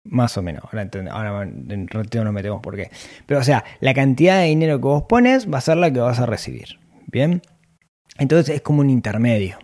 Más 0.04 0.36
o 0.36 0.42
menos. 0.42 0.64
Ahora, 0.64 0.88
ahora 1.10 1.42
en 1.42 1.88
ratito 1.88 2.24
nos 2.24 2.32
metemos 2.32 2.60
por 2.60 2.76
qué. 2.76 2.90
Pero, 3.26 3.40
o 3.40 3.44
sea, 3.44 3.64
la 3.80 3.94
cantidad 3.94 4.38
de 4.38 4.46
dinero 4.46 4.78
que 4.78 4.84
vos 4.84 5.04
pones 5.04 5.52
va 5.52 5.58
a 5.58 5.62
ser 5.62 5.78
la 5.78 5.90
que 5.90 6.00
vas 6.00 6.20
a 6.20 6.26
recibir. 6.26 6.78
¿Bien? 7.06 7.42
Entonces 8.18 8.56
es 8.56 8.60
como 8.60 8.80
un 8.80 8.90
intermedio. 8.90 9.58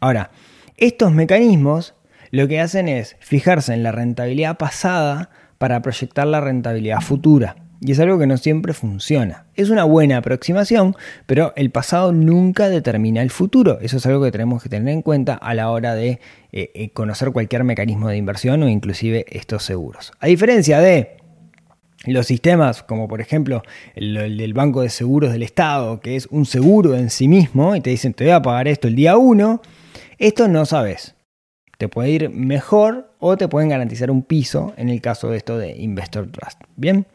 Ahora, 0.00 0.30
estos 0.76 1.12
mecanismos 1.12 1.94
lo 2.30 2.48
que 2.48 2.60
hacen 2.60 2.88
es 2.88 3.16
fijarse 3.20 3.74
en 3.74 3.82
la 3.82 3.92
rentabilidad 3.92 4.56
pasada 4.56 5.30
para 5.58 5.82
proyectar 5.82 6.26
la 6.26 6.40
rentabilidad 6.40 7.00
futura. 7.00 7.56
Y 7.84 7.90
es 7.90 7.98
algo 7.98 8.16
que 8.16 8.28
no 8.28 8.36
siempre 8.36 8.74
funciona. 8.74 9.46
Es 9.56 9.68
una 9.68 9.82
buena 9.82 10.18
aproximación, 10.18 10.94
pero 11.26 11.52
el 11.56 11.70
pasado 11.70 12.12
nunca 12.12 12.68
determina 12.68 13.22
el 13.22 13.30
futuro. 13.30 13.80
Eso 13.80 13.96
es 13.96 14.06
algo 14.06 14.22
que 14.22 14.30
tenemos 14.30 14.62
que 14.62 14.68
tener 14.68 14.94
en 14.94 15.02
cuenta 15.02 15.34
a 15.34 15.52
la 15.52 15.68
hora 15.68 15.96
de 15.96 16.20
eh, 16.52 16.70
eh, 16.74 16.90
conocer 16.90 17.32
cualquier 17.32 17.64
mecanismo 17.64 18.08
de 18.08 18.18
inversión 18.18 18.62
o 18.62 18.68
inclusive 18.68 19.26
estos 19.30 19.64
seguros. 19.64 20.12
A 20.20 20.28
diferencia 20.28 20.78
de 20.78 21.16
los 22.06 22.28
sistemas, 22.28 22.84
como 22.84 23.08
por 23.08 23.20
ejemplo 23.20 23.62
el, 23.96 24.16
el, 24.16 24.36
del 24.36 24.54
Banco 24.54 24.82
de 24.82 24.88
Seguros 24.88 25.32
del 25.32 25.42
Estado, 25.42 25.98
que 25.98 26.14
es 26.14 26.26
un 26.26 26.46
seguro 26.46 26.94
en 26.94 27.10
sí 27.10 27.26
mismo, 27.26 27.74
y 27.74 27.80
te 27.80 27.90
dicen 27.90 28.14
te 28.14 28.22
voy 28.22 28.32
a 28.32 28.42
pagar 28.42 28.68
esto 28.68 28.86
el 28.86 28.94
día 28.94 29.16
1, 29.16 29.60
esto 30.18 30.46
no 30.46 30.66
sabes. 30.66 31.16
Te 31.78 31.88
puede 31.88 32.10
ir 32.10 32.30
mejor 32.30 33.12
o 33.18 33.36
te 33.36 33.48
pueden 33.48 33.70
garantizar 33.70 34.08
un 34.08 34.22
piso 34.22 34.72
en 34.76 34.88
el 34.88 35.00
caso 35.00 35.30
de 35.30 35.38
esto 35.38 35.58
de 35.58 35.72
Investor 35.72 36.30
Trust. 36.30 36.60
Bien. 36.76 37.06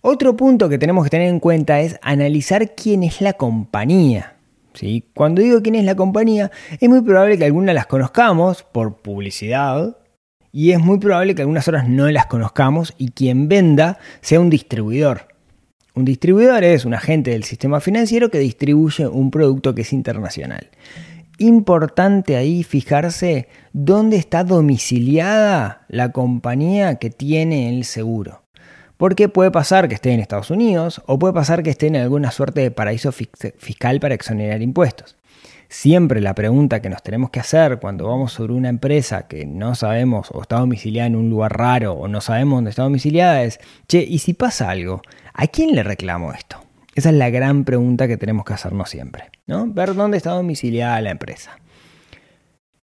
Otro 0.00 0.36
punto 0.36 0.68
que 0.68 0.78
tenemos 0.78 1.04
que 1.04 1.10
tener 1.10 1.28
en 1.28 1.40
cuenta 1.40 1.80
es 1.80 1.98
analizar 2.02 2.74
quién 2.76 3.02
es 3.02 3.20
la 3.20 3.32
compañía. 3.32 4.36
Cuando 5.12 5.42
digo 5.42 5.60
quién 5.60 5.74
es 5.74 5.84
la 5.84 5.96
compañía, 5.96 6.52
es 6.80 6.88
muy 6.88 7.00
probable 7.02 7.36
que 7.36 7.44
algunas 7.44 7.74
las 7.74 7.86
conozcamos 7.86 8.62
por 8.62 9.02
publicidad 9.02 9.96
y 10.52 10.70
es 10.70 10.78
muy 10.78 10.98
probable 10.98 11.34
que 11.34 11.42
algunas 11.42 11.66
otras 11.66 11.88
no 11.88 12.08
las 12.10 12.26
conozcamos 12.26 12.94
y 12.96 13.10
quien 13.10 13.48
venda 13.48 13.98
sea 14.20 14.38
un 14.38 14.50
distribuidor. 14.50 15.26
Un 15.94 16.04
distribuidor 16.04 16.62
es 16.62 16.84
un 16.84 16.94
agente 16.94 17.32
del 17.32 17.42
sistema 17.42 17.80
financiero 17.80 18.30
que 18.30 18.38
distribuye 18.38 19.08
un 19.08 19.32
producto 19.32 19.74
que 19.74 19.82
es 19.82 19.92
internacional. 19.92 20.70
Importante 21.38 22.36
ahí 22.36 22.62
fijarse 22.62 23.48
dónde 23.72 24.16
está 24.16 24.44
domiciliada 24.44 25.86
la 25.88 26.12
compañía 26.12 26.96
que 26.96 27.10
tiene 27.10 27.68
el 27.68 27.84
seguro. 27.84 28.47
Porque 28.98 29.28
puede 29.28 29.50
pasar 29.50 29.88
que 29.88 29.94
esté 29.94 30.12
en 30.12 30.20
Estados 30.20 30.50
Unidos 30.50 31.00
o 31.06 31.18
puede 31.18 31.32
pasar 31.32 31.62
que 31.62 31.70
esté 31.70 31.86
en 31.86 31.96
alguna 31.96 32.30
suerte 32.30 32.60
de 32.60 32.70
paraíso 32.70 33.12
fiscal 33.12 34.00
para 34.00 34.14
exonerar 34.14 34.60
impuestos. 34.60 35.16
Siempre 35.70 36.20
la 36.20 36.34
pregunta 36.34 36.80
que 36.80 36.88
nos 36.88 37.02
tenemos 37.02 37.30
que 37.30 37.40
hacer 37.40 37.78
cuando 37.78 38.08
vamos 38.08 38.32
sobre 38.32 38.54
una 38.54 38.70
empresa 38.70 39.28
que 39.28 39.46
no 39.46 39.74
sabemos 39.74 40.30
o 40.32 40.42
está 40.42 40.58
domiciliada 40.58 41.06
en 41.06 41.16
un 41.16 41.30
lugar 41.30 41.56
raro 41.56 41.92
o 41.92 42.08
no 42.08 42.20
sabemos 42.20 42.56
dónde 42.56 42.70
está 42.70 42.82
domiciliada 42.82 43.42
es, 43.44 43.60
che, 43.86 44.02
¿y 44.02 44.18
si 44.18 44.34
pasa 44.34 44.70
algo? 44.70 45.02
¿A 45.34 45.46
quién 45.46 45.74
le 45.74 45.82
reclamo 45.82 46.32
esto? 46.32 46.58
Esa 46.94 47.10
es 47.10 47.14
la 47.14 47.30
gran 47.30 47.64
pregunta 47.64 48.08
que 48.08 48.16
tenemos 48.16 48.44
que 48.44 48.54
hacernos 48.54 48.90
siempre, 48.90 49.30
¿no? 49.46 49.66
Ver 49.68 49.94
dónde 49.94 50.16
está 50.16 50.30
domiciliada 50.32 51.00
la 51.00 51.10
empresa. 51.10 51.58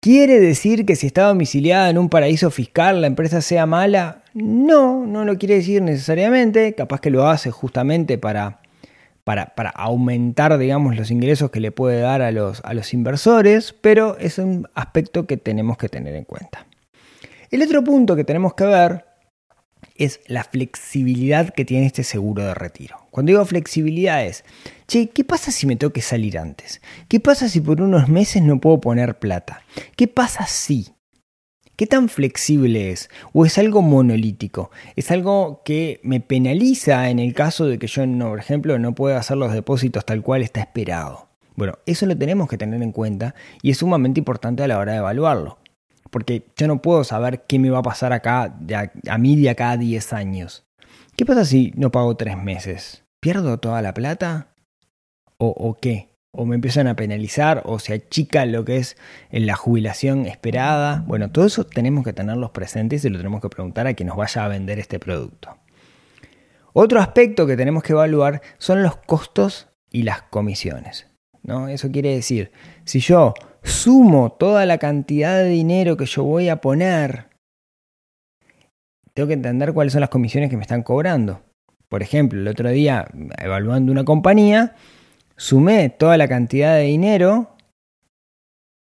¿Quiere 0.03 0.41
decir 0.41 0.85
que 0.85 0.97
si 0.97 1.07
está 1.07 1.29
domiciliada 1.29 1.89
en 1.89 1.97
un 1.97 2.09
paraíso 2.09 2.51
fiscal 2.51 3.01
la 3.01 3.07
empresa 3.07 3.41
sea 3.41 3.67
mala? 3.67 4.25
No, 4.35 5.07
no 5.07 5.25
lo 5.25 5.39
quiere 5.39 5.55
decir 5.55 5.81
necesariamente. 5.81 6.75
Capaz 6.75 7.01
que 7.01 7.11
lo 7.11 7.29
hace 7.29 7.53
justamente 7.53 8.19
para, 8.19 8.63
para, 9.23 9.55
para 9.55 9.71
aumentar, 9.71 10.59
digamos, 10.59 10.97
los 10.97 11.13
ingresos 11.13 11.53
que 11.53 11.61
le 11.61 11.71
puede 11.71 12.01
dar 12.01 12.21
a 12.21 12.33
los, 12.33 12.63
a 12.65 12.75
los 12.75 12.93
inversores, 12.93 13.77
pero 13.81 14.19
es 14.19 14.39
un 14.39 14.67
aspecto 14.75 15.25
que 15.29 15.37
tenemos 15.37 15.79
que 15.79 15.89
tener 15.89 16.17
en 16.17 16.25
cuenta. 16.25 16.67
El 17.53 17.63
otro 17.63 17.85
punto 17.85 18.17
que 18.17 18.25
tenemos 18.25 18.55
que 18.55 18.65
ver 18.65 19.05
es 19.97 20.21
la 20.27 20.45
flexibilidad 20.45 21.51
que 21.51 21.65
tiene 21.65 21.87
este 21.87 22.05
seguro 22.05 22.45
de 22.45 22.55
retiro. 22.55 22.97
Cuando 23.11 23.31
digo 23.31 23.45
flexibilidad 23.45 24.25
es, 24.25 24.45
che, 24.87 25.11
¿qué 25.11 25.25
pasa 25.25 25.51
si 25.51 25.67
me 25.67 25.77
tengo 25.77 25.93
que 25.93 26.03
salir 26.03 26.39
antes? 26.39 26.81
¿Qué 27.09 27.21
pasa 27.21 27.49
si 27.49 27.61
por 27.61 27.81
unos 27.81 28.09
meses 28.09 28.43
no 28.43 28.61
puedo 28.61 28.81
poner 28.81 29.19
plata? 29.19 29.63
¿Qué 29.97 30.09
pasa 30.09 30.47
si? 30.47 30.89
¿Qué 31.77 31.87
tan 31.87 32.09
flexible 32.09 32.91
es? 32.91 33.09
¿O 33.33 33.47
es 33.47 33.59
algo 33.59 33.83
monolítico? 33.83 34.71
¿Es 34.95 35.11
algo 35.11 35.63
que 35.65 36.01
me 36.03 36.21
penaliza 36.21 37.09
en 37.11 37.19
el 37.19 37.35
caso 37.35 37.67
de 37.67 37.79
que 37.79 37.87
yo, 37.87 38.05
por 38.19 38.39
ejemplo, 38.39 38.79
no 38.79 38.95
pueda 38.95 39.19
hacer 39.19 39.37
los 39.37 39.53
depósitos 39.53 40.05
tal 40.05 40.23
cual 40.23 40.43
está 40.43 40.61
esperado? 40.61 41.29
Bueno, 41.57 41.79
eso 41.87 42.07
lo 42.07 42.17
tenemos 42.17 42.49
que 42.49 42.59
tener 42.59 42.83
en 42.83 42.93
cuenta 42.93 43.35
y 43.63 43.71
es 43.71 43.79
sumamente 43.79 44.21
importante 44.21 44.63
a 44.63 44.69
la 44.69 44.79
hora 44.79 44.93
de 44.93 44.99
evaluarlo 44.99 45.62
porque 46.13 46.45
yo 46.57 46.69
no 46.69 46.83
puedo 46.83 47.05
saber 47.05 47.45
qué 47.49 47.59
me 47.59 47.71
va 47.71 47.79
a 47.79 47.83
pasar 47.83 48.13
acá 48.13 48.55
a, 49.09 49.19
mí 49.19 49.35
de 49.37 49.49
acá 49.49 49.71
a 49.71 49.77
10 49.79 50.13
años. 50.13 50.67
¿Qué 51.17 51.25
pasa 51.25 51.47
si 51.47 51.73
no 51.75 51.91
pago 51.91 52.15
3 52.19 52.37
meses? 52.37 53.05
¿Pierdo 53.19 53.59
toda 53.59 53.81
la 53.81 53.95
plata? 53.95 54.49
¿O, 55.39 55.49
¿O, 55.49 55.79
qué? 55.81 56.11
¿O 56.31 56.45
me 56.45 56.55
empiezan 56.55 56.87
a 56.87 56.97
penalizar? 56.97 57.63
¿O 57.65 57.79
se 57.79 57.95
achica 57.95 58.45
lo 58.45 58.67
que 58.67 58.77
es 58.77 58.99
la 59.31 59.57
jubilación 59.57 60.27
esperada? 60.27 61.03
Bueno, 61.07 61.31
todo 61.31 61.47
eso 61.47 61.65
tenemos 61.65 62.05
que 62.05 62.13
tenerlos 62.13 62.51
presentes 62.51 63.03
y 63.07 63.09
lo 63.09 63.17
tenemos 63.17 63.41
que 63.41 63.49
preguntar 63.49 63.87
a 63.87 63.95
quien 63.95 64.09
nos 64.09 64.19
vaya 64.19 64.45
a 64.45 64.49
vender 64.49 64.79
este 64.79 64.99
producto. 64.99 65.57
Otro 66.75 67.01
aspecto 67.01 67.47
que 67.47 67.57
tenemos 67.57 67.83
que 67.83 67.95
evaluar 67.95 68.43
son 68.59 68.83
los 68.83 68.97
costos 68.97 69.71
y 69.91 70.03
las 70.03 70.21
comisiones. 70.21 71.07
¿no? 71.43 71.69
Eso 71.69 71.91
quiere 71.91 72.15
decir, 72.15 72.53
si 72.85 73.01
yo 73.01 73.33
sumo 73.63 74.33
toda 74.33 74.67
la 74.67 74.79
cantidad 74.79 75.39
de 75.39 75.49
dinero 75.49 75.97
que 75.97 76.07
yo 76.07 76.25
voy 76.25 76.49
a 76.49 76.61
poner, 76.61 77.29
tengo 79.15 79.27
que 79.27 79.35
entender 79.35 79.73
cuáles 79.73 79.93
son 79.93 80.01
las 80.01 80.11
comisiones 80.11 80.51
que 80.51 80.57
me 80.57 80.63
están 80.63 80.83
cobrando. 80.83 81.43
Por 81.89 82.03
ejemplo, 82.03 82.41
el 82.41 82.49
otro 82.49 82.71
día, 82.71 83.07
evaluando 83.39 83.93
una 83.93 84.05
compañía, 84.05 84.75
sumé 85.37 85.91
toda 85.91 86.17
la 86.17 86.29
cantidad 86.29 86.75
de 86.77 86.85
dinero 86.85 87.57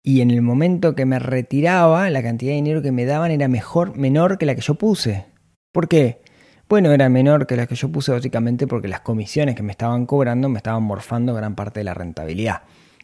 y 0.03 0.23
en 0.23 0.31
el 0.31 0.43
momento 0.43 0.95
que 0.95 1.05
me 1.05 1.19
retiraba, 1.19 2.09
la 2.11 2.23
cantidad 2.23 2.53
de 2.53 2.57
dinero 2.57 2.83
que 2.83 2.91
me 2.91 3.05
daban 3.05 3.31
era 3.31 3.49
mejor, 3.49 3.97
menor 3.97 4.39
que 4.39 4.47
la 4.47 4.55
que 4.55 4.63
yo 4.63 4.75
puse. 4.75 5.27
¿Por 5.73 5.89
qué? 5.89 6.23
Bueno, 6.69 6.91
era 6.91 7.09
menor 7.11 7.47
que 7.47 7.57
la 7.57 7.67
que 7.67 7.75
yo 7.75 7.93
puse 7.93 8.13
básicamente 8.13 8.67
porque 8.67 8.89
las 8.89 9.03
comisiones 9.03 9.55
que 9.55 9.63
me 9.63 9.73
estaban 9.73 10.07
cobrando 10.07 10.49
me 10.49 10.57
estaban 10.57 10.83
morfando 10.83 11.35
gran 11.35 11.55
parte 11.55 11.81
de 11.81 11.85
la 11.85 11.95
rentabilidad. 11.95 12.63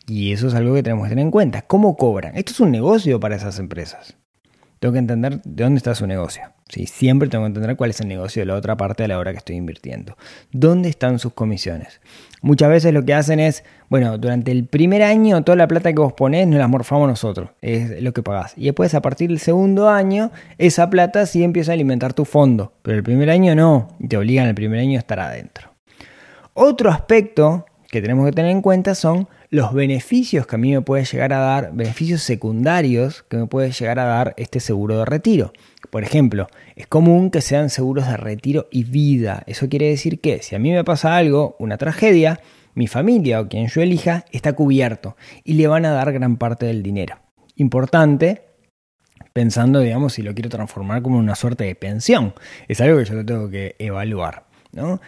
Y 0.08 0.32
eso 0.32 0.48
es 0.48 0.54
algo 0.54 0.74
que 0.74 0.82
tenemos 0.82 1.04
que 1.04 1.10
tener 1.10 1.24
en 1.24 1.30
cuenta. 1.30 1.62
¿Cómo 1.62 1.96
cobran? 1.96 2.36
Esto 2.36 2.52
es 2.52 2.60
un 2.60 2.72
negocio 2.72 3.20
para 3.20 3.36
esas 3.36 3.58
empresas 3.58 4.16
tengo 4.78 4.92
que 4.92 4.98
entender 4.98 5.40
de 5.42 5.64
dónde 5.64 5.78
está 5.78 5.94
su 5.94 6.06
negocio. 6.06 6.42
¿sí? 6.68 6.86
Siempre 6.86 7.28
tengo 7.28 7.44
que 7.44 7.48
entender 7.48 7.76
cuál 7.76 7.90
es 7.90 8.00
el 8.00 8.08
negocio 8.08 8.42
de 8.42 8.46
la 8.46 8.54
otra 8.54 8.76
parte 8.76 9.04
a 9.04 9.08
la 9.08 9.18
hora 9.18 9.32
que 9.32 9.38
estoy 9.38 9.56
invirtiendo. 9.56 10.16
¿Dónde 10.52 10.88
están 10.88 11.18
sus 11.18 11.32
comisiones? 11.32 12.00
Muchas 12.42 12.68
veces 12.68 12.92
lo 12.94 13.04
que 13.04 13.14
hacen 13.14 13.40
es, 13.40 13.64
bueno, 13.88 14.18
durante 14.18 14.52
el 14.52 14.66
primer 14.66 15.02
año 15.02 15.42
toda 15.42 15.56
la 15.56 15.66
plata 15.66 15.92
que 15.92 16.00
vos 16.00 16.12
ponés 16.12 16.46
nos 16.46 16.58
la 16.58 16.68
morfamos 16.68 17.08
nosotros, 17.08 17.50
es 17.60 18.00
lo 18.02 18.12
que 18.12 18.22
pagás. 18.22 18.54
Y 18.56 18.66
después 18.66 18.94
a 18.94 19.02
partir 19.02 19.30
del 19.30 19.40
segundo 19.40 19.88
año, 19.88 20.30
esa 20.58 20.88
plata 20.88 21.26
sí 21.26 21.42
empieza 21.42 21.72
a 21.72 21.74
alimentar 21.74 22.14
tu 22.14 22.24
fondo, 22.24 22.72
pero 22.82 22.96
el 22.96 23.02
primer 23.02 23.30
año 23.30 23.54
no, 23.56 23.88
y 23.98 24.06
te 24.06 24.16
obligan 24.16 24.46
el 24.46 24.54
primer 24.54 24.80
año 24.80 24.96
a 24.96 25.00
estar 25.00 25.18
adentro. 25.18 25.72
Otro 26.54 26.90
aspecto 26.90 27.66
que 27.90 28.00
tenemos 28.00 28.26
que 28.26 28.32
tener 28.32 28.50
en 28.50 28.62
cuenta 28.62 28.94
son 28.94 29.28
los 29.50 29.72
beneficios 29.72 30.46
que 30.46 30.56
a 30.56 30.58
mí 30.58 30.72
me 30.72 30.82
puede 30.82 31.04
llegar 31.04 31.32
a 31.32 31.38
dar, 31.38 31.70
beneficios 31.72 32.22
secundarios 32.22 33.22
que 33.28 33.38
me 33.38 33.46
puede 33.46 33.72
llegar 33.72 33.98
a 33.98 34.04
dar 34.04 34.34
este 34.36 34.60
seguro 34.60 34.98
de 34.98 35.04
retiro. 35.06 35.52
Por 35.90 36.02
ejemplo, 36.02 36.48
es 36.76 36.86
común 36.86 37.30
que 37.30 37.40
sean 37.40 37.70
seguros 37.70 38.06
de 38.06 38.16
retiro 38.16 38.68
y 38.70 38.84
vida. 38.84 39.42
Eso 39.46 39.68
quiere 39.68 39.88
decir 39.88 40.20
que 40.20 40.42
si 40.42 40.54
a 40.54 40.58
mí 40.58 40.70
me 40.70 40.84
pasa 40.84 41.16
algo, 41.16 41.56
una 41.58 41.78
tragedia, 41.78 42.40
mi 42.74 42.86
familia 42.86 43.40
o 43.40 43.48
quien 43.48 43.68
yo 43.68 43.80
elija 43.80 44.24
está 44.32 44.52
cubierto 44.52 45.16
y 45.44 45.54
le 45.54 45.66
van 45.66 45.86
a 45.86 45.92
dar 45.92 46.12
gran 46.12 46.36
parte 46.36 46.66
del 46.66 46.82
dinero. 46.82 47.16
Importante, 47.56 48.42
pensando, 49.32 49.80
digamos, 49.80 50.12
si 50.12 50.22
lo 50.22 50.34
quiero 50.34 50.50
transformar 50.50 51.00
como 51.02 51.18
una 51.18 51.34
suerte 51.34 51.64
de 51.64 51.74
pensión. 51.74 52.34
Es 52.68 52.80
algo 52.80 52.98
que 52.98 53.06
yo 53.06 53.24
tengo 53.24 53.48
que 53.48 53.76
evaluar. 53.78 54.44
¿no? 54.72 55.00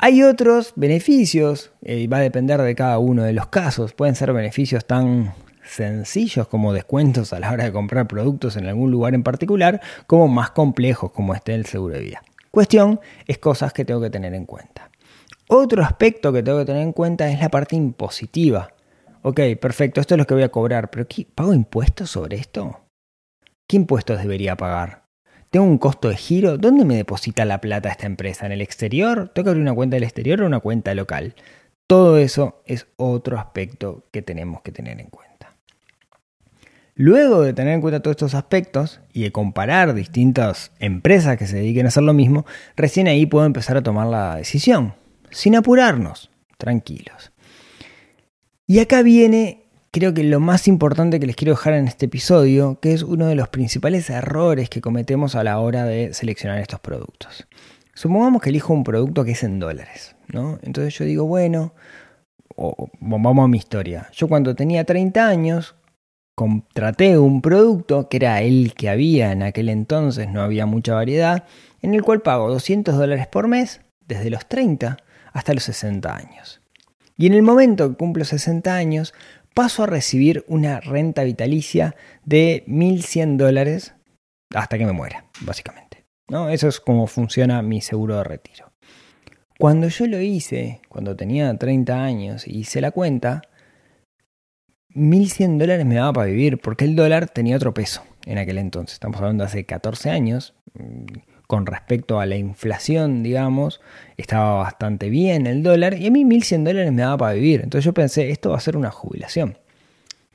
Hay 0.00 0.22
otros 0.22 0.74
beneficios, 0.76 1.72
y 1.82 2.06
va 2.06 2.18
a 2.18 2.20
depender 2.20 2.62
de 2.62 2.76
cada 2.76 3.00
uno 3.00 3.24
de 3.24 3.32
los 3.32 3.48
casos. 3.48 3.94
Pueden 3.94 4.14
ser 4.14 4.32
beneficios 4.32 4.84
tan 4.84 5.34
sencillos 5.64 6.46
como 6.46 6.72
descuentos 6.72 7.32
a 7.32 7.40
la 7.40 7.50
hora 7.50 7.64
de 7.64 7.72
comprar 7.72 8.06
productos 8.06 8.56
en 8.56 8.68
algún 8.68 8.92
lugar 8.92 9.16
en 9.16 9.24
particular, 9.24 9.80
como 10.06 10.28
más 10.28 10.50
complejos 10.50 11.10
como 11.10 11.34
este 11.34 11.52
el 11.52 11.66
seguro 11.66 11.94
de 11.96 12.02
vida. 12.02 12.22
Cuestión 12.52 13.00
es 13.26 13.38
cosas 13.38 13.72
que 13.72 13.84
tengo 13.84 14.00
que 14.00 14.08
tener 14.08 14.34
en 14.34 14.46
cuenta. 14.46 14.88
Otro 15.48 15.82
aspecto 15.82 16.32
que 16.32 16.44
tengo 16.44 16.60
que 16.60 16.66
tener 16.66 16.82
en 16.82 16.92
cuenta 16.92 17.28
es 17.28 17.40
la 17.40 17.48
parte 17.48 17.74
impositiva. 17.74 18.72
Ok, 19.22 19.40
perfecto, 19.60 20.00
esto 20.00 20.14
es 20.14 20.18
lo 20.18 20.28
que 20.28 20.34
voy 20.34 20.44
a 20.44 20.48
cobrar, 20.50 20.90
pero 20.90 21.08
¿pago 21.34 21.52
impuestos 21.52 22.10
sobre 22.10 22.36
esto? 22.36 22.82
¿Qué 23.66 23.76
impuestos 23.76 24.18
debería 24.22 24.56
pagar? 24.56 25.07
¿Tengo 25.50 25.64
un 25.64 25.78
costo 25.78 26.10
de 26.10 26.16
giro? 26.16 26.58
¿Dónde 26.58 26.84
me 26.84 26.96
deposita 26.96 27.44
la 27.44 27.60
plata 27.60 27.88
esta 27.88 28.06
empresa? 28.06 28.44
¿En 28.44 28.52
el 28.52 28.60
exterior? 28.60 29.30
¿Tengo 29.34 29.44
que 29.44 29.50
abrir 29.50 29.62
una 29.62 29.74
cuenta 29.74 29.96
del 29.96 30.02
exterior 30.02 30.42
o 30.42 30.46
una 30.46 30.60
cuenta 30.60 30.94
local? 30.94 31.34
Todo 31.86 32.18
eso 32.18 32.62
es 32.66 32.86
otro 32.96 33.38
aspecto 33.38 34.04
que 34.10 34.20
tenemos 34.20 34.60
que 34.60 34.72
tener 34.72 35.00
en 35.00 35.08
cuenta. 35.08 35.56
Luego 36.94 37.42
de 37.42 37.54
tener 37.54 37.74
en 37.74 37.80
cuenta 37.80 38.02
todos 38.02 38.16
estos 38.16 38.34
aspectos 38.34 39.00
y 39.12 39.22
de 39.22 39.32
comparar 39.32 39.94
distintas 39.94 40.72
empresas 40.80 41.38
que 41.38 41.46
se 41.46 41.56
dediquen 41.56 41.86
a 41.86 41.88
hacer 41.88 42.02
lo 42.02 42.12
mismo, 42.12 42.44
recién 42.76 43.06
ahí 43.06 43.24
puedo 43.24 43.46
empezar 43.46 43.76
a 43.76 43.82
tomar 43.82 44.08
la 44.08 44.36
decisión, 44.36 44.94
sin 45.30 45.54
apurarnos, 45.54 46.30
tranquilos. 46.58 47.32
Y 48.66 48.80
acá 48.80 49.02
viene 49.02 49.67
creo 49.98 50.14
que 50.14 50.22
lo 50.22 50.38
más 50.38 50.68
importante 50.68 51.18
que 51.18 51.26
les 51.26 51.34
quiero 51.34 51.54
dejar 51.54 51.74
en 51.74 51.88
este 51.88 52.06
episodio, 52.06 52.78
que 52.80 52.92
es 52.92 53.02
uno 53.02 53.26
de 53.26 53.34
los 53.34 53.48
principales 53.48 54.08
errores 54.10 54.70
que 54.70 54.80
cometemos 54.80 55.34
a 55.34 55.42
la 55.42 55.58
hora 55.58 55.84
de 55.84 56.14
seleccionar 56.14 56.60
estos 56.60 56.78
productos. 56.78 57.48
Supongamos 57.94 58.40
que 58.40 58.50
elijo 58.50 58.72
un 58.72 58.84
producto 58.84 59.24
que 59.24 59.32
es 59.32 59.42
en 59.42 59.58
dólares, 59.58 60.14
¿no? 60.28 60.60
Entonces 60.62 60.96
yo 60.96 61.04
digo, 61.04 61.24
bueno, 61.24 61.74
vamos 63.00 63.44
a 63.44 63.48
mi 63.48 63.58
historia. 63.58 64.08
Yo 64.12 64.28
cuando 64.28 64.54
tenía 64.54 64.84
30 64.84 65.26
años 65.26 65.74
contraté 66.36 67.18
un 67.18 67.42
producto 67.42 68.08
que 68.08 68.18
era 68.18 68.40
el 68.40 68.74
que 68.74 68.88
había 68.88 69.32
en 69.32 69.42
aquel 69.42 69.68
entonces, 69.68 70.28
no 70.28 70.42
había 70.42 70.64
mucha 70.64 70.94
variedad, 70.94 71.42
en 71.82 71.94
el 71.94 72.02
cual 72.02 72.20
pago 72.20 72.48
200 72.50 72.96
dólares 72.96 73.26
por 73.26 73.48
mes 73.48 73.80
desde 74.06 74.30
los 74.30 74.46
30 74.46 74.96
hasta 75.32 75.54
los 75.54 75.64
60 75.64 76.14
años. 76.14 76.60
Y 77.20 77.26
en 77.26 77.34
el 77.34 77.42
momento 77.42 77.90
que 77.90 77.96
cumplo 77.96 78.24
60 78.24 78.72
años, 78.72 79.12
paso 79.54 79.82
a 79.82 79.86
recibir 79.86 80.44
una 80.48 80.80
renta 80.80 81.24
vitalicia 81.24 81.96
de 82.24 82.64
1.100 82.66 83.36
dólares 83.36 83.94
hasta 84.54 84.78
que 84.78 84.86
me 84.86 84.92
muera, 84.92 85.26
básicamente. 85.40 86.04
¿no? 86.28 86.48
Eso 86.50 86.68
es 86.68 86.80
como 86.80 87.06
funciona 87.06 87.62
mi 87.62 87.80
seguro 87.80 88.16
de 88.16 88.24
retiro. 88.24 88.72
Cuando 89.58 89.88
yo 89.88 90.06
lo 90.06 90.20
hice, 90.20 90.80
cuando 90.88 91.16
tenía 91.16 91.56
30 91.56 92.04
años 92.04 92.46
y 92.46 92.58
hice 92.58 92.80
la 92.80 92.92
cuenta, 92.92 93.42
1.100 94.94 95.58
dólares 95.58 95.84
me 95.84 95.96
daba 95.96 96.12
para 96.12 96.26
vivir 96.26 96.58
porque 96.58 96.84
el 96.84 96.94
dólar 96.94 97.28
tenía 97.28 97.56
otro 97.56 97.74
peso 97.74 98.04
en 98.24 98.38
aquel 98.38 98.58
entonces. 98.58 98.94
Estamos 98.94 99.18
hablando 99.18 99.42
de 99.42 99.48
hace 99.48 99.64
14 99.64 100.10
años 100.10 100.54
con 101.48 101.64
respecto 101.64 102.20
a 102.20 102.26
la 102.26 102.36
inflación, 102.36 103.22
digamos, 103.22 103.80
estaba 104.18 104.58
bastante 104.58 105.08
bien 105.08 105.46
el 105.46 105.62
dólar 105.62 105.94
y 105.94 106.06
a 106.06 106.10
mí 106.10 106.22
1.100 106.22 106.62
dólares 106.62 106.92
me 106.92 107.00
daba 107.00 107.16
para 107.16 107.32
vivir. 107.32 107.62
Entonces 107.62 107.86
yo 107.86 107.94
pensé, 107.94 108.30
esto 108.30 108.50
va 108.50 108.58
a 108.58 108.60
ser 108.60 108.76
una 108.76 108.90
jubilación. 108.90 109.56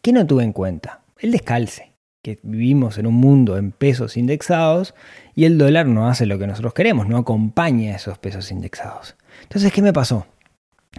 ¿Qué 0.02 0.12
no 0.12 0.26
tuve 0.26 0.43
en 0.43 0.54
cuenta? 0.54 1.04
El 1.19 1.32
descalce, 1.32 1.93
que 2.23 2.39
vivimos 2.41 2.97
en 2.97 3.06
un 3.06 3.13
mundo 3.13 3.60
en 3.60 3.71
pesos 3.71 4.17
indexados 4.17 4.95
y 5.36 5.45
el 5.45 5.60
dólar 5.60 5.86
no 5.86 6.10
hace 6.10 6.26
lo 6.26 6.39
que 6.39 6.47
nosotros 6.47 6.73
queremos, 6.73 7.08
no 7.08 7.17
acompaña 7.17 7.95
esos 7.95 8.17
pesos 8.17 8.52
indexados. 8.52 9.15
Entonces, 9.43 9.71
¿qué 9.71 9.84
me 9.84 9.93
pasó? 9.93 10.26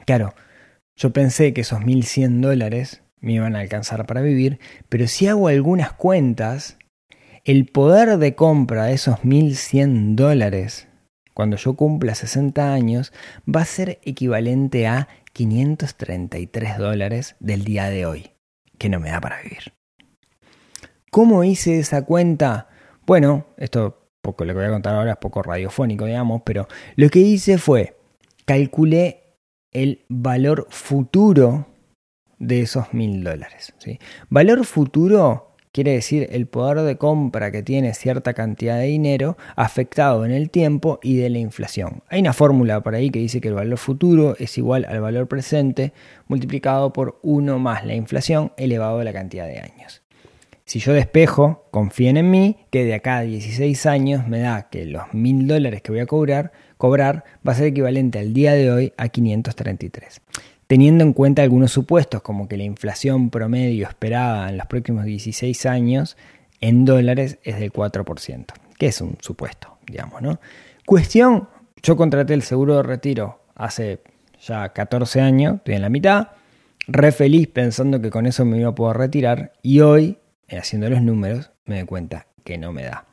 Claro, 0.07 0.33
yo 0.95 1.13
pensé 1.13 1.53
que 1.53 1.63
esos 1.63 1.81
1.100 1.81 2.41
dólares 2.41 3.03
me 3.19 3.33
iban 3.33 3.57
a 3.57 3.61
alcanzar 3.61 4.07
para 4.07 4.21
vivir, 4.21 4.61
pero 4.89 5.09
si 5.09 5.27
hago 5.27 5.49
algunas 5.49 5.93
cuentas, 5.93 6.79
el 7.45 7.67
poder 7.67 8.17
de 8.19 8.35
compra 8.35 8.87
de 8.87 8.95
esos 8.95 9.21
1.100 9.21 10.15
dólares 10.15 10.89
cuando 11.35 11.57
yo 11.57 11.75
cumpla 11.75 12.15
60 12.15 12.73
años 12.73 13.13
va 13.47 13.63
a 13.63 13.67
ser 13.67 13.99
equivalente 14.03 14.87
a 14.87 15.09
533 15.33 16.79
dólares 16.79 17.37
del 17.41 17.65
día 17.65 17.91
de 17.91 18.07
hoy, 18.07 18.31
que 18.79 18.89
no 18.89 19.01
me 19.01 19.11
da 19.11 19.21
para 19.21 19.43
vivir. 19.43 19.73
¿Cómo 21.11 21.45
hice 21.45 21.79
esa 21.79 22.05
cuenta? 22.05 22.69
Bueno, 23.05 23.47
esto 23.57 24.09
poco 24.23 24.45
lo 24.45 24.55
que 24.55 24.61
voy 24.61 24.69
a 24.69 24.73
contar 24.73 24.95
ahora 24.95 25.13
es 25.13 25.17
poco 25.19 25.43
radiofónico, 25.43 26.07
digamos, 26.07 26.43
pero 26.45 26.67
lo 26.97 27.11
que 27.11 27.19
hice 27.19 27.59
fue 27.59 27.97
calculé 28.47 29.37
el 29.73 30.05
valor 30.09 30.67
futuro 30.71 31.67
de 32.39 32.63
esos 32.63 32.95
mil 32.95 33.23
dólares. 33.23 33.75
¿sí? 33.79 33.99
Valor 34.31 34.65
futuro 34.65 35.54
quiere 35.75 35.91
decir 35.91 36.29
el 36.31 36.47
poder 36.47 36.83
de 36.83 36.97
compra 36.97 37.51
que 37.51 37.65
tiene 37.65 37.95
cierta 37.95 38.33
cantidad 38.33 38.79
de 38.79 38.85
dinero 38.85 39.37
afectado 39.57 40.25
en 40.25 40.31
el 40.31 40.49
tiempo 40.49 41.01
y 41.03 41.17
de 41.17 41.29
la 41.29 41.39
inflación. 41.39 42.05
Hay 42.09 42.21
una 42.21 42.33
fórmula 42.33 42.81
por 42.81 42.95
ahí 42.95 43.11
que 43.11 43.19
dice 43.19 43.41
que 43.41 43.49
el 43.49 43.55
valor 43.55 43.77
futuro 43.77 44.37
es 44.39 44.57
igual 44.57 44.87
al 44.89 45.01
valor 45.01 45.27
presente 45.27 45.93
multiplicado 46.29 46.93
por 46.93 47.19
1 47.23 47.59
más 47.59 47.85
la 47.85 47.97
inflación 47.97 48.53
elevado 48.57 49.01
a 49.01 49.05
la 49.05 49.13
cantidad 49.13 49.49
de 49.49 49.59
años. 49.59 50.03
Si 50.65 50.79
yo 50.79 50.93
despejo, 50.93 51.67
confíen 51.73 52.19
en 52.19 52.31
mí, 52.31 52.57
que 52.71 52.85
de 52.85 52.95
acá 52.95 53.19
a 53.19 53.23
16 53.23 53.85
años 53.87 54.29
me 54.29 54.39
da 54.39 54.69
que 54.71 54.87
los 54.87 55.13
1000 55.13 55.49
dólares 55.49 55.83
que 55.83 55.91
voy 55.91 56.01
a 56.01 56.07
cobrar, 56.07 56.53
cobrar 56.77 57.25
va 57.47 57.51
a 57.51 57.57
ser 57.57 57.67
equivalente 57.67 58.21
al 58.21 58.33
día 58.33 58.53
de 58.53 58.71
hoy 58.71 58.93
a 58.97 59.09
533 59.09 60.23
teniendo 60.67 61.05
en 61.05 61.13
cuenta 61.13 61.43
algunos 61.43 61.73
supuestos, 61.73 62.23
como 62.23 62.49
que 62.49 62.57
la 62.57 62.65
inflación 62.65 63.31
promedio 63.31 63.87
esperada 63.87 64.49
en 64.49 64.57
los 64.57 64.67
próximos 64.67 65.05
16 65.05 65.67
años 65.67 66.17
en 66.61 66.85
dólares 66.85 67.39
es 67.43 67.59
del 67.59 67.73
4%, 67.73 68.47
que 68.79 68.87
es 68.87 69.01
un 69.01 69.17
supuesto, 69.21 69.79
digamos, 69.87 70.23
¿no? 70.23 70.41
Cuestión, 70.87 71.49
yo 71.83 71.97
contraté 71.97 72.35
el 72.35 72.43
seguro 72.43 72.77
de 72.77 72.83
retiro 72.83 73.41
hace 73.55 74.01
ya 74.41 74.71
14 74.71 75.21
años, 75.21 75.57
estoy 75.57 75.75
en 75.75 75.83
la 75.83 75.89
mitad, 75.89 76.29
re 76.87 77.13
feliz 77.13 77.49
pensando 77.49 78.01
que 78.01 78.11
con 78.11 78.27
eso 78.27 78.45
me 78.45 78.59
iba 78.59 78.71
a 78.71 78.75
poder 78.75 78.97
retirar 78.97 79.53
y 79.63 79.81
hoy, 79.81 80.19
haciendo 80.51 80.89
los 80.89 81.03
números, 81.03 81.51
me 81.67 81.77
doy 81.77 81.87
cuenta 81.87 82.27
que 82.45 82.59
no 82.59 82.73
me 82.73 82.85
da. 82.85 83.07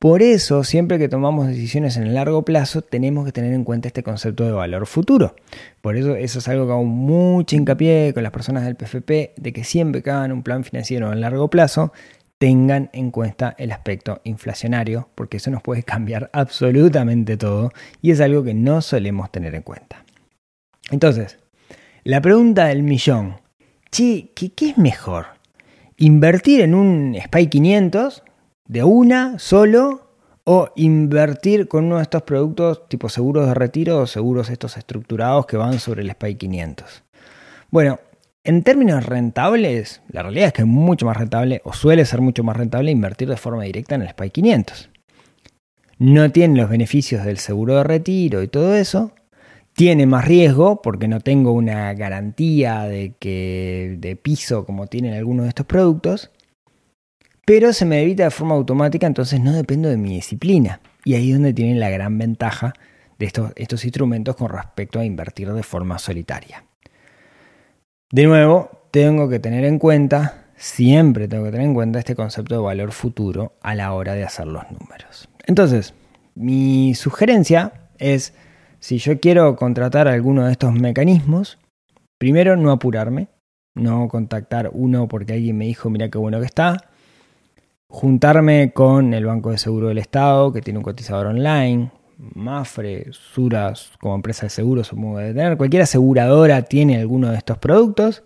Por 0.00 0.22
eso, 0.22 0.64
siempre 0.64 0.98
que 0.98 1.10
tomamos 1.10 1.46
decisiones 1.46 1.98
en 1.98 2.04
el 2.04 2.14
largo 2.14 2.42
plazo, 2.42 2.80
tenemos 2.80 3.26
que 3.26 3.32
tener 3.32 3.52
en 3.52 3.64
cuenta 3.64 3.86
este 3.86 4.02
concepto 4.02 4.46
de 4.46 4.52
valor 4.52 4.86
futuro. 4.86 5.36
Por 5.82 5.98
eso, 5.98 6.16
eso 6.16 6.38
es 6.38 6.48
algo 6.48 6.64
que 6.64 6.72
hago 6.72 6.84
mucho 6.84 7.54
hincapié 7.54 8.14
con 8.14 8.22
las 8.22 8.32
personas 8.32 8.64
del 8.64 8.76
PFP, 8.76 9.34
de 9.36 9.52
que 9.52 9.62
siempre 9.62 10.02
que 10.02 10.10
hagan 10.10 10.32
un 10.32 10.42
plan 10.42 10.64
financiero 10.64 11.12
en 11.12 11.20
largo 11.20 11.50
plazo, 11.50 11.92
tengan 12.38 12.88
en 12.94 13.10
cuenta 13.10 13.54
el 13.58 13.72
aspecto 13.72 14.22
inflacionario, 14.24 15.10
porque 15.14 15.36
eso 15.36 15.50
nos 15.50 15.60
puede 15.60 15.82
cambiar 15.84 16.30
absolutamente 16.32 17.36
todo 17.36 17.70
y 18.00 18.12
es 18.12 18.22
algo 18.22 18.42
que 18.42 18.54
no 18.54 18.80
solemos 18.80 19.30
tener 19.30 19.54
en 19.54 19.62
cuenta. 19.62 20.06
Entonces, 20.90 21.38
la 22.04 22.22
pregunta 22.22 22.68
del 22.68 22.82
millón, 22.82 23.36
¿qué, 23.90 24.32
es 24.34 24.78
mejor? 24.78 25.26
¿Invertir 25.98 26.62
en 26.62 26.74
un 26.74 27.14
SPY 27.22 27.48
500 27.48 28.22
de 28.70 28.84
una 28.84 29.36
solo 29.40 30.12
o 30.44 30.70
invertir 30.76 31.66
con 31.66 31.86
uno 31.86 31.96
de 31.96 32.02
estos 32.02 32.22
productos 32.22 32.88
tipo 32.88 33.08
seguros 33.08 33.48
de 33.48 33.54
retiro 33.54 33.98
o 33.98 34.06
seguros 34.06 34.48
estos 34.48 34.76
estructurados 34.76 35.46
que 35.46 35.56
van 35.56 35.80
sobre 35.80 36.02
el 36.02 36.10
SPY 36.12 36.36
500? 36.36 37.02
Bueno, 37.70 37.98
en 38.44 38.62
términos 38.62 39.04
rentables, 39.04 40.02
la 40.08 40.22
realidad 40.22 40.46
es 40.46 40.52
que 40.52 40.62
es 40.62 40.68
mucho 40.68 41.04
más 41.04 41.16
rentable, 41.16 41.60
o 41.64 41.72
suele 41.72 42.04
ser 42.04 42.20
mucho 42.20 42.44
más 42.44 42.56
rentable, 42.56 42.92
invertir 42.92 43.28
de 43.28 43.36
forma 43.36 43.64
directa 43.64 43.96
en 43.96 44.02
el 44.02 44.10
SPY 44.10 44.30
500. 44.30 44.90
No 45.98 46.30
tiene 46.30 46.56
los 46.60 46.70
beneficios 46.70 47.24
del 47.24 47.38
seguro 47.38 47.74
de 47.74 47.82
retiro 47.82 48.40
y 48.40 48.46
todo 48.46 48.76
eso. 48.76 49.12
Tiene 49.72 50.06
más 50.06 50.24
riesgo 50.26 50.80
porque 50.80 51.08
no 51.08 51.18
tengo 51.18 51.52
una 51.52 51.92
garantía 51.94 52.84
de, 52.84 53.14
que, 53.18 53.96
de 53.98 54.14
piso 54.14 54.64
como 54.64 54.86
tienen 54.86 55.14
algunos 55.14 55.42
de 55.42 55.48
estos 55.48 55.66
productos. 55.66 56.30
Pero 57.50 57.72
se 57.72 57.84
me 57.84 57.96
debita 57.96 58.22
de 58.22 58.30
forma 58.30 58.54
automática, 58.54 59.08
entonces 59.08 59.40
no 59.40 59.52
dependo 59.52 59.88
de 59.88 59.96
mi 59.96 60.14
disciplina. 60.14 60.80
Y 61.04 61.14
ahí 61.14 61.30
es 61.30 61.34
donde 61.34 61.52
tienen 61.52 61.80
la 61.80 61.90
gran 61.90 62.16
ventaja 62.16 62.74
de 63.18 63.26
estos, 63.26 63.50
estos 63.56 63.84
instrumentos 63.84 64.36
con 64.36 64.50
respecto 64.50 65.00
a 65.00 65.04
invertir 65.04 65.52
de 65.52 65.64
forma 65.64 65.98
solitaria. 65.98 66.62
De 68.12 68.26
nuevo, 68.26 68.70
tengo 68.92 69.28
que 69.28 69.40
tener 69.40 69.64
en 69.64 69.80
cuenta, 69.80 70.44
siempre 70.54 71.26
tengo 71.26 71.42
que 71.42 71.50
tener 71.50 71.66
en 71.66 71.74
cuenta 71.74 71.98
este 71.98 72.14
concepto 72.14 72.54
de 72.54 72.60
valor 72.60 72.92
futuro 72.92 73.54
a 73.62 73.74
la 73.74 73.94
hora 73.94 74.14
de 74.14 74.22
hacer 74.22 74.46
los 74.46 74.62
números. 74.70 75.28
Entonces, 75.44 75.92
mi 76.36 76.94
sugerencia 76.94 77.72
es, 77.98 78.32
si 78.78 78.98
yo 78.98 79.18
quiero 79.18 79.56
contratar 79.56 80.06
alguno 80.06 80.46
de 80.46 80.52
estos 80.52 80.72
mecanismos, 80.72 81.58
primero 82.16 82.54
no 82.54 82.70
apurarme, 82.70 83.26
no 83.74 84.06
contactar 84.06 84.70
uno 84.72 85.08
porque 85.08 85.32
alguien 85.32 85.58
me 85.58 85.64
dijo, 85.64 85.90
mira 85.90 86.10
qué 86.10 86.18
bueno 86.18 86.38
que 86.38 86.46
está, 86.46 86.89
juntarme 87.90 88.72
con 88.72 89.12
el 89.12 89.26
Banco 89.26 89.50
de 89.50 89.58
Seguro 89.58 89.88
del 89.88 89.98
Estado, 89.98 90.52
que 90.52 90.62
tiene 90.62 90.78
un 90.78 90.84
cotizador 90.84 91.26
online, 91.26 91.90
Mafre, 92.34 93.06
Suras 93.10 93.92
como 94.00 94.14
empresa 94.14 94.46
de 94.46 94.50
seguros 94.50 94.88
supongo 94.88 95.18
de 95.18 95.34
tener, 95.34 95.56
cualquier 95.56 95.82
aseguradora 95.82 96.62
tiene 96.62 96.98
alguno 96.98 97.30
de 97.30 97.36
estos 97.36 97.58
productos. 97.58 98.22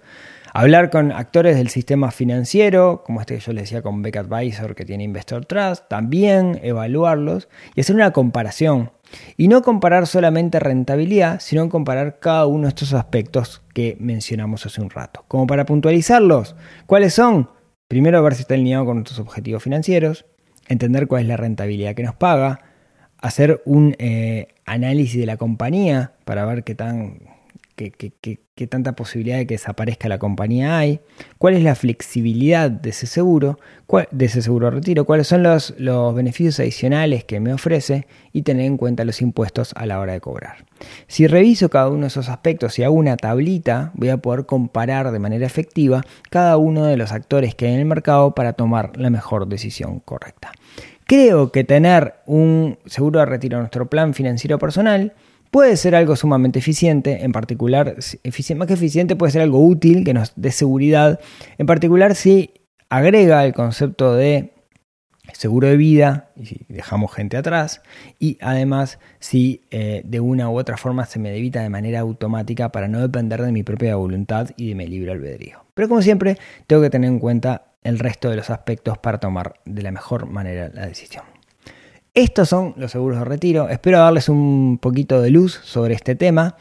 Hablar 0.53 0.90
con 0.90 1.11
actores 1.11 1.57
del 1.57 1.68
sistema 1.68 2.12
financiero, 2.12 3.03
como 3.05 3.20
este 3.20 3.35
que 3.35 3.40
yo 3.40 3.53
les 3.53 3.64
decía 3.64 3.83
con 3.83 4.03
Beck 4.03 4.18
Advisor 4.18 4.77
que 4.77 4.85
tiene 4.85 5.03
Investor 5.03 5.46
Trust, 5.46 5.88
también 5.88 6.61
evaluarlos 6.62 7.48
y 7.74 7.81
hacer 7.81 7.96
una 7.96 8.12
comparación. 8.12 8.92
Y 9.37 9.48
no 9.48 9.62
comparar 9.62 10.07
solamente 10.07 10.61
rentabilidad, 10.61 11.40
sino 11.40 11.68
comparar 11.68 12.18
cada 12.20 12.46
uno 12.46 12.62
de 12.62 12.68
estos 12.68 12.92
aspectos 12.92 13.62
que 13.72 13.96
mencionamos 13.98 14.64
hace 14.66 14.81
un 14.81 14.90
rato. 14.90 15.24
Como 15.27 15.46
para 15.46 15.66
puntualizarlos, 15.66 16.55
¿cuáles 16.87 17.14
son? 17.14 17.48
Primero 17.94 18.20
ver 18.24 18.35
si 18.35 18.40
está 18.40 18.54
alineado 18.54 18.87
con 18.87 18.96
nuestros 18.96 19.20
objetivos 19.20 19.62
financieros, 19.62 20.26
entender 20.66 21.07
cuál 21.07 21.22
es 21.22 21.28
la 21.28 21.37
rentabilidad 21.37 21.94
que 21.94 22.02
nos 22.02 22.16
paga, 22.16 22.59
hacer 23.18 23.62
un 23.66 23.94
eh, 24.00 24.48
análisis 24.64 25.20
de 25.20 25.26
la 25.26 25.37
compañía 25.37 26.14
para 26.24 26.44
ver 26.44 26.64
qué, 26.64 26.74
tan, 26.74 27.20
qué, 27.74 28.66
tanta 28.68 28.92
posibilidad 28.92 29.37
de 29.37 29.46
que 29.46 29.54
desaparezca 29.54 30.08
la 30.08 30.18
compañía 30.18 30.78
hay, 30.78 31.00
cuál 31.38 31.54
es 31.54 31.62
la 31.62 31.74
flexibilidad 31.74 32.70
de 32.70 32.90
ese 32.90 33.06
seguro, 33.06 33.58
de 34.10 34.24
ese 34.24 34.42
seguro 34.42 34.66
de 34.66 34.76
retiro, 34.76 35.04
cuáles 35.04 35.26
son 35.26 35.42
los, 35.42 35.74
los 35.78 36.14
beneficios 36.14 36.60
adicionales 36.60 37.24
que 37.24 37.40
me 37.40 37.52
ofrece 37.52 38.06
y 38.32 38.42
tener 38.42 38.66
en 38.66 38.76
cuenta 38.76 39.04
los 39.04 39.20
impuestos 39.22 39.72
a 39.76 39.87
la 39.87 39.98
hora 39.98 40.12
de 40.12 40.20
cobrar. 40.20 40.66
Si 41.08 41.26
reviso 41.26 41.68
cada 41.68 41.88
uno 41.88 42.02
de 42.02 42.08
esos 42.08 42.28
aspectos 42.28 42.78
y 42.78 42.84
hago 42.84 42.94
una 42.94 43.16
tablita, 43.16 43.90
voy 43.94 44.10
a 44.10 44.18
poder 44.18 44.46
comparar 44.46 45.10
de 45.10 45.18
manera 45.18 45.46
efectiva 45.46 46.02
cada 46.30 46.56
uno 46.56 46.84
de 46.84 46.96
los 46.96 47.12
actores 47.12 47.54
que 47.54 47.66
hay 47.66 47.74
en 47.74 47.80
el 47.80 47.87
mercado 47.87 48.34
para 48.34 48.52
tomar 48.52 48.96
la 48.96 49.10
mejor 49.10 49.48
decisión 49.48 50.00
correcta. 50.00 50.52
Creo 51.06 51.52
que 51.52 51.64
tener 51.64 52.14
un 52.24 52.78
seguro 52.87 53.20
de 53.20 53.26
retiro 53.26 53.58
en 53.58 53.62
nuestro 53.62 53.90
plan 53.90 54.14
financiero 54.14 54.58
personal 54.58 55.12
puede 55.54 55.76
ser 55.76 55.94
algo 55.94 56.16
sumamente 56.16 56.58
eficiente, 56.58 57.22
en 57.22 57.30
particular, 57.30 57.94
más 57.94 58.66
que 58.66 58.74
eficiente 58.74 59.14
puede 59.14 59.30
ser 59.30 59.40
algo 59.40 59.64
útil 59.64 60.02
que 60.04 60.12
nos 60.12 60.32
dé 60.34 60.50
seguridad, 60.50 61.20
en 61.58 61.66
particular 61.66 62.16
si 62.16 62.50
agrega 62.88 63.44
el 63.44 63.54
concepto 63.54 64.16
de 64.16 64.52
seguro 65.32 65.68
de 65.68 65.76
vida, 65.76 66.32
y 66.34 66.46
si 66.46 66.66
dejamos 66.68 67.14
gente 67.14 67.36
atrás, 67.36 67.82
y 68.18 68.36
además 68.40 68.98
si 69.20 69.62
eh, 69.70 70.02
de 70.04 70.18
una 70.18 70.50
u 70.50 70.58
otra 70.58 70.76
forma 70.76 71.06
se 71.06 71.20
me 71.20 71.30
debita 71.30 71.62
de 71.62 71.70
manera 71.70 72.00
automática 72.00 72.72
para 72.72 72.88
no 72.88 73.00
depender 73.00 73.40
de 73.40 73.52
mi 73.52 73.62
propia 73.62 73.94
voluntad 73.94 74.50
y 74.56 74.70
de 74.70 74.74
mi 74.74 74.88
libre 74.88 75.12
albedrío. 75.12 75.64
Pero 75.74 75.88
como 75.88 76.02
siempre, 76.02 76.36
tengo 76.66 76.82
que 76.82 76.90
tener 76.90 77.08
en 77.08 77.20
cuenta 77.20 77.76
el 77.84 78.00
resto 78.00 78.28
de 78.28 78.34
los 78.34 78.50
aspectos 78.50 78.98
para 78.98 79.20
tomar 79.20 79.60
de 79.64 79.82
la 79.82 79.92
mejor 79.92 80.26
manera 80.26 80.68
la 80.74 80.88
decisión. 80.88 81.33
Estos 82.14 82.48
son 82.48 82.74
los 82.77 82.92
seguros 82.92 83.18
de 83.18 83.24
retiro. 83.24 83.68
Espero 83.68 83.98
darles 83.98 84.29
un 84.29 84.79
poquito 84.81 85.20
de 85.20 85.31
luz 85.31 85.61
sobre 85.64 85.94
este 85.94 86.14
tema. 86.14 86.57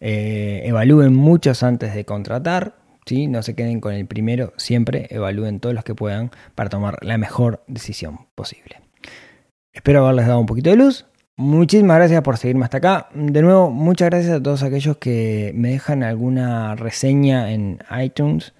Eh, 0.00 0.62
evalúen 0.64 1.14
muchos 1.14 1.62
antes 1.62 1.94
de 1.94 2.04
contratar. 2.04 2.74
¿sí? 3.04 3.28
No 3.28 3.44
se 3.44 3.54
queden 3.54 3.80
con 3.80 3.94
el 3.94 4.06
primero. 4.06 4.52
Siempre 4.56 5.06
evalúen 5.10 5.60
todos 5.60 5.76
los 5.76 5.84
que 5.84 5.94
puedan 5.94 6.32
para 6.56 6.70
tomar 6.70 6.98
la 7.02 7.18
mejor 7.18 7.62
decisión 7.68 8.26
posible. 8.34 8.80
Espero 9.72 10.04
haberles 10.04 10.26
dado 10.26 10.40
un 10.40 10.46
poquito 10.46 10.70
de 10.70 10.76
luz. 10.76 11.06
Muchísimas 11.36 11.98
gracias 11.98 12.22
por 12.22 12.36
seguirme 12.36 12.64
hasta 12.64 12.78
acá. 12.78 13.08
De 13.14 13.42
nuevo, 13.42 13.70
muchas 13.70 14.10
gracias 14.10 14.32
a 14.32 14.42
todos 14.42 14.64
aquellos 14.64 14.96
que 14.96 15.52
me 15.54 15.70
dejan 15.70 16.02
alguna 16.02 16.74
reseña 16.74 17.52
en 17.52 17.78
iTunes 17.96 18.54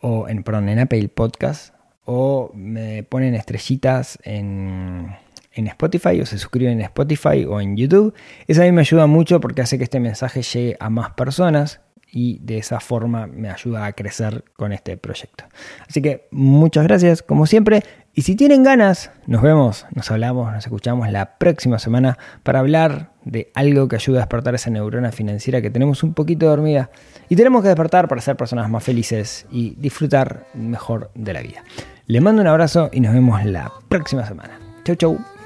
o 0.00 0.28
en, 0.28 0.44
perdón, 0.44 0.68
en 0.68 0.78
Apple 0.78 1.08
Podcast 1.08 1.74
o 2.04 2.52
me 2.54 3.02
ponen 3.02 3.34
estrellitas 3.34 4.18
en, 4.22 5.16
en 5.52 5.66
Spotify 5.66 6.20
o 6.20 6.26
se 6.26 6.38
suscriben 6.38 6.74
en 6.74 6.82
Spotify 6.82 7.44
o 7.48 7.60
en 7.60 7.76
YouTube. 7.76 8.14
Eso 8.46 8.62
a 8.62 8.64
mí 8.64 8.72
me 8.72 8.80
ayuda 8.80 9.06
mucho 9.06 9.40
porque 9.40 9.62
hace 9.62 9.78
que 9.78 9.84
este 9.84 10.00
mensaje 10.00 10.42
llegue 10.42 10.76
a 10.80 10.90
más 10.90 11.10
personas 11.10 11.80
y 12.12 12.38
de 12.40 12.58
esa 12.58 12.80
forma 12.80 13.26
me 13.26 13.50
ayuda 13.50 13.86
a 13.86 13.92
crecer 13.92 14.44
con 14.56 14.72
este 14.72 14.96
proyecto. 14.96 15.44
Así 15.88 16.02
que 16.02 16.28
muchas 16.30 16.84
gracias 16.84 17.22
como 17.22 17.46
siempre 17.46 17.82
y 18.12 18.22
si 18.22 18.34
tienen 18.34 18.64
ganas, 18.64 19.12
nos 19.26 19.42
vemos, 19.42 19.86
nos 19.94 20.10
hablamos, 20.10 20.52
nos 20.52 20.64
escuchamos 20.64 21.10
la 21.10 21.38
próxima 21.38 21.78
semana 21.78 22.18
para 22.42 22.58
hablar 22.58 23.12
de 23.24 23.52
algo 23.54 23.86
que 23.86 23.96
ayuda 23.96 24.18
a 24.18 24.22
despertar 24.22 24.54
esa 24.54 24.70
neurona 24.70 25.12
financiera 25.12 25.62
que 25.62 25.70
tenemos 25.70 26.02
un 26.02 26.14
poquito 26.14 26.46
dormida 26.46 26.90
y 27.28 27.36
tenemos 27.36 27.62
que 27.62 27.68
despertar 27.68 28.08
para 28.08 28.20
ser 28.20 28.36
personas 28.36 28.68
más 28.68 28.82
felices 28.82 29.46
y 29.50 29.76
disfrutar 29.76 30.46
mejor 30.54 31.12
de 31.14 31.32
la 31.32 31.42
vida. 31.42 31.62
Les 32.06 32.20
mando 32.20 32.42
un 32.42 32.48
abrazo 32.48 32.90
y 32.92 33.00
nos 33.00 33.14
vemos 33.14 33.44
la 33.44 33.72
próxima 33.88 34.26
semana. 34.26 34.58
Chau, 34.84 34.96
chau. 34.96 35.39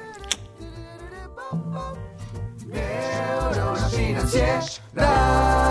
Neurona 2.67 3.89
Neurofinanciera. 3.89 5.64